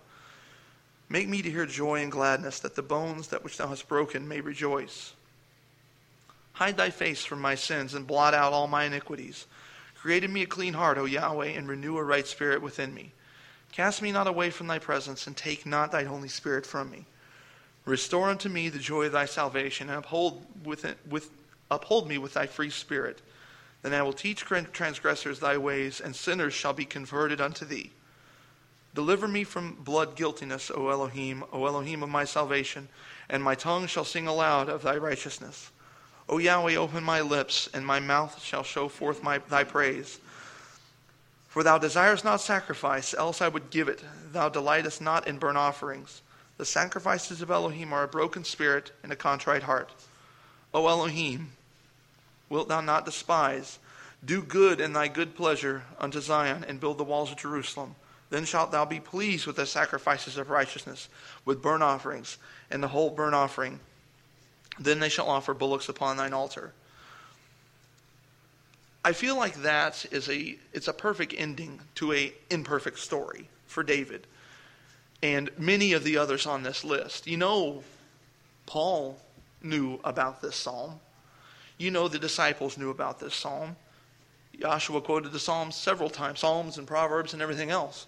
Make 1.09 1.29
me 1.29 1.43
to 1.43 1.51
hear 1.51 1.67
joy 1.67 2.03
and 2.03 2.13
gladness, 2.13 2.61
that 2.61 2.77
the 2.77 2.83
bones 2.83 3.29
that 3.29 3.43
which 3.43 3.57
thou 3.57 3.69
hast 3.69 3.89
broken 3.89 4.29
may 4.29 4.41
rejoice. 4.41 5.15
Hide 6.53 6.77
thy 6.77 6.91
face 6.91 7.25
from 7.25 7.41
my 7.41 7.55
sins, 7.57 7.95
and 7.95 8.07
blot 8.07 8.35
out 8.35 8.53
all 8.53 8.69
my 8.69 8.85
iniquities. 8.85 9.47
Create 9.97 10.23
in 10.23 10.33
me 10.33 10.43
a 10.43 10.47
clean 10.47 10.75
heart, 10.75 10.99
O 10.99 11.05
Yahweh, 11.05 11.49
and 11.49 11.69
renew 11.69 11.97
a 11.97 12.05
right 12.05 12.27
spirit 12.27 12.63
within 12.63 12.95
me. 12.95 13.13
Cast 13.73 14.03
me 14.03 14.13
not 14.13 14.27
away 14.27 14.51
from 14.51 14.67
thy 14.67 14.79
presence, 14.79 15.27
and 15.27 15.37
take 15.37 15.65
not 15.65 15.93
thy 15.93 16.05
Holy 16.05 16.29
Spirit 16.29 16.67
from 16.67 16.91
me. 16.91 17.07
Restore 17.85 18.29
unto 18.29 18.49
me 18.49 18.69
the 18.69 18.79
joy 18.79 19.07
of 19.07 19.13
thy 19.13 19.25
salvation, 19.25 19.89
and 19.89 19.99
uphold, 19.99 20.45
with, 20.65 20.95
with, 21.09 21.31
uphold 21.71 22.09
me 22.09 22.19
with 22.19 22.35
thy 22.35 22.47
free 22.47 22.71
spirit. 22.71 23.23
Then 23.83 23.95
I 23.95 24.03
will 24.03 24.13
teach 24.13 24.45
transgressors 24.45 25.39
thy 25.39 25.57
ways, 25.57 26.01
and 26.01 26.15
sinners 26.15 26.55
shall 26.55 26.73
be 26.73 26.85
converted 26.85 27.41
unto 27.41 27.65
thee. 27.65 27.93
Deliver 28.95 29.29
me 29.29 29.45
from 29.45 29.75
blood 29.75 30.17
guiltiness, 30.17 30.71
O 30.75 30.89
Elohim, 30.89 31.45
O 31.53 31.67
Elohim 31.67 32.03
of 32.03 32.09
my 32.09 32.25
salvation, 32.25 32.89
and 33.29 33.43
my 33.43 33.55
tongue 33.55 33.87
shall 33.87 34.05
sing 34.05 34.27
aloud 34.27 34.69
of 34.69 34.83
thy 34.83 34.97
righteousness. 34.97 35.71
O 36.29 36.39
Yahweh, 36.39 36.75
open 36.75 37.05
my 37.05 37.21
lips, 37.21 37.69
and 37.73 37.87
my 37.87 38.01
mouth 38.01 38.43
shall 38.43 38.63
show 38.65 38.89
forth 38.89 39.23
my, 39.23 39.39
thy 39.39 39.65
praise. 39.65 40.19
For 41.49 41.63
thou 41.63 41.79
desirest 41.79 42.25
not 42.25 42.41
sacrifice, 42.41 43.15
else 43.15 43.41
I 43.41 43.49
would 43.49 43.71
give 43.71 43.89
it. 43.89 44.03
Thou 44.33 44.49
delightest 44.49 45.01
not 45.01 45.27
in 45.27 45.39
burnt 45.39 45.57
offerings. 45.57 46.23
The 46.59 46.65
sacrifices 46.65 47.41
of 47.41 47.51
Elohim 47.51 47.93
are 47.93 48.03
a 48.03 48.09
broken 48.09 48.45
spirit 48.45 48.93
and 49.03 49.11
a 49.11 49.17
contrite 49.17 49.63
heart. 49.63 49.91
O 50.75 50.87
Elohim, 50.87 51.53
wilt 52.49 52.69
thou 52.69 52.81
not 52.81 53.05
despise? 53.05 53.79
Do 54.25 54.43
good 54.43 54.81
in 54.81 54.93
thy 54.93 55.09
good 55.09 55.35
pleasure 55.37 55.85
unto 55.99 56.21
Zion, 56.21 56.65
and 56.69 56.81
build 56.81 56.99
the 56.99 57.05
walls 57.05 57.31
of 57.31 57.39
Jerusalem. 57.39 57.95
Then 58.31 58.45
shalt 58.45 58.73
thou 58.73 58.85
be 58.85 59.01
pleased 59.01 59.47
with 59.47 59.57
the 59.57 59.65
sacrifices 59.65 60.37
of 60.37 60.51
righteousness, 60.51 61.09
with 61.45 61.63
burnt 61.63 61.83
offerings, 61.83 62.37
and 62.71 62.83
the 62.83 62.89
whole 62.89 63.11
burnt 63.11 63.35
offering. 63.35 63.81
Then 64.79 64.99
they 64.99 65.09
shall 65.09 65.31
offer 65.31 65.55
bullocks 65.55 65.89
upon 65.89 66.17
thine 66.17 66.35
altar. 66.35 66.73
I 69.09 69.13
feel 69.13 69.39
like 69.39 69.63
that 69.63 70.05
is 70.11 70.29
a 70.29 70.59
it's 70.75 70.87
a 70.87 70.93
perfect 70.93 71.35
ending 71.35 71.81
to 71.95 72.13
a 72.13 72.31
imperfect 72.51 72.99
story 72.99 73.49
for 73.67 73.83
David 73.83 74.27
and 75.23 75.49
many 75.57 75.95
of 75.95 76.05
the 76.05 76.19
others 76.19 76.45
on 76.45 76.63
this 76.63 76.85
list. 76.85 77.27
You 77.27 77.39
know 77.39 77.83
Paul 78.67 79.19
knew 79.63 79.99
about 80.05 80.43
this 80.43 80.57
psalm. 80.57 81.01
You 81.79 81.91
know 81.91 82.07
the 82.09 82.19
disciples 82.19 82.77
knew 82.77 82.91
about 82.91 83.19
this 83.19 83.35
psalm. 83.35 83.77
Yahshua 84.59 85.03
quoted 85.03 85.33
the 85.33 85.39
Psalms 85.39 85.75
several 85.75 86.11
times, 86.11 86.41
Psalms 86.41 86.77
and 86.77 86.87
Proverbs 86.87 87.33
and 87.33 87.41
everything 87.41 87.71
else. 87.71 88.07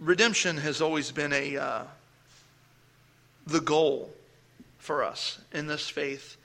Redemption 0.00 0.56
has 0.56 0.80
always 0.80 1.10
been 1.10 1.34
a 1.34 1.58
uh, 1.58 1.82
the 3.46 3.60
goal 3.60 4.14
for 4.78 5.04
us 5.04 5.40
in 5.52 5.66
this 5.66 5.90
faith 5.90 6.38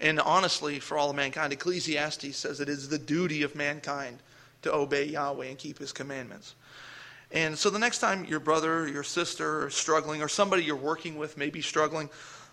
and 0.00 0.20
honestly, 0.20 0.80
for 0.80 0.98
all 0.98 1.10
of 1.10 1.16
mankind, 1.16 1.52
Ecclesiastes 1.52 2.36
says 2.36 2.60
it 2.60 2.68
is 2.68 2.88
the 2.88 2.98
duty 2.98 3.42
of 3.42 3.54
mankind 3.54 4.18
to 4.62 4.72
obey 4.72 5.04
Yahweh 5.04 5.46
and 5.46 5.58
keep 5.58 5.78
his 5.78 5.92
commandments. 5.92 6.54
And 7.30 7.58
so 7.58 7.70
the 7.70 7.78
next 7.78 7.98
time 7.98 8.24
your 8.24 8.40
brother, 8.40 8.88
your 8.88 9.02
sister 9.02 9.64
are 9.64 9.70
struggling, 9.70 10.22
or 10.22 10.28
somebody 10.28 10.64
you're 10.64 10.76
working 10.76 11.16
with 11.16 11.36
may 11.36 11.50
be 11.50 11.60
struggling, 11.60 12.08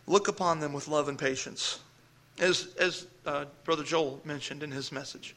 look 0.07 0.27
upon 0.27 0.59
them 0.59 0.73
with 0.73 0.87
love 0.87 1.07
and 1.07 1.17
patience. 1.17 1.79
As, 2.39 2.69
as 2.79 3.07
uh, 3.25 3.45
Brother 3.63 3.83
Joel 3.83 4.19
mentioned 4.23 4.63
in 4.63 4.71
his 4.71 4.91
message. 4.91 5.35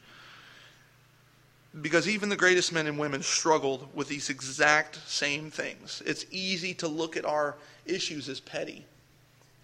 Because 1.81 2.07
even 2.07 2.29
the 2.29 2.37
greatest 2.37 2.71
men 2.71 2.87
and 2.87 2.97
women 2.97 3.21
struggled 3.21 3.87
with 3.93 4.07
these 4.07 4.29
exact 4.29 4.97
same 5.07 5.51
things. 5.51 6.01
It's 6.05 6.25
easy 6.31 6.73
to 6.75 6.87
look 6.87 7.17
at 7.17 7.25
our 7.25 7.57
issues 7.85 8.29
as 8.29 8.39
petty, 8.39 8.85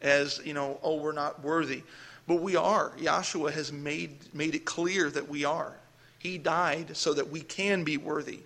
as, 0.02 0.42
you 0.44 0.54
know, 0.54 0.78
oh, 0.84 0.98
we're 0.98 1.14
not 1.14 1.42
worthy. 1.42 1.84
But 2.32 2.44
we 2.44 2.56
are. 2.56 2.94
Yahshua 2.98 3.52
has 3.52 3.74
made, 3.74 4.34
made 4.34 4.56
it 4.56 4.64
clear 4.64 5.10
that 5.10 5.28
we 5.28 5.44
are. 5.44 5.74
He 6.18 6.38
died 6.38 6.96
so 6.96 7.14
that 7.14 7.30
we 7.30 7.42
can 7.42 7.84
be 7.84 7.98
worthy. 7.98 8.40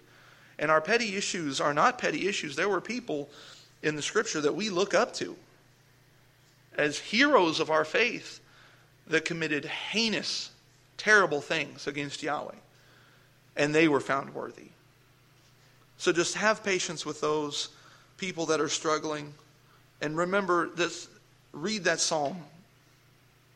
And 0.57 0.71
our 0.71 0.81
petty 0.81 1.15
issues 1.15 1.61
are 1.61 1.71
not 1.71 1.99
petty 1.99 2.27
issues. 2.27 2.55
There 2.55 2.67
were 2.67 2.81
people 2.81 3.29
in 3.83 3.95
the 3.95 4.01
scripture 4.01 4.41
that 4.41 4.55
we 4.55 4.71
look 4.71 4.95
up 4.95 5.13
to 5.17 5.35
as 6.75 6.97
heroes 6.97 7.59
of 7.59 7.69
our 7.69 7.85
faith 7.85 8.39
that 9.05 9.23
committed 9.23 9.65
heinous, 9.65 10.49
terrible 10.97 11.39
things 11.39 11.85
against 11.85 12.23
Yahweh. 12.23 12.55
And 13.55 13.75
they 13.75 13.87
were 13.87 13.99
found 13.99 14.33
worthy. 14.33 14.69
So 15.99 16.11
just 16.11 16.33
have 16.33 16.63
patience 16.63 17.05
with 17.05 17.21
those 17.21 17.69
people 18.17 18.47
that 18.47 18.59
are 18.59 18.67
struggling. 18.67 19.35
And 20.01 20.17
remember 20.17 20.69
this 20.69 21.07
read 21.53 21.83
that 21.83 21.99
psalm 21.99 22.45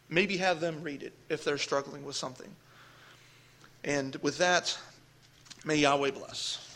Maybe 0.09 0.37
have 0.37 0.59
them 0.59 0.81
read 0.81 1.03
it 1.03 1.13
if 1.29 1.43
they're 1.43 1.57
struggling 1.57 2.03
with 2.03 2.15
something. 2.15 2.49
And 3.83 4.15
with 4.17 4.37
that, 4.39 4.77
may 5.63 5.75
Yahweh 5.75 6.11
bless. 6.11 6.68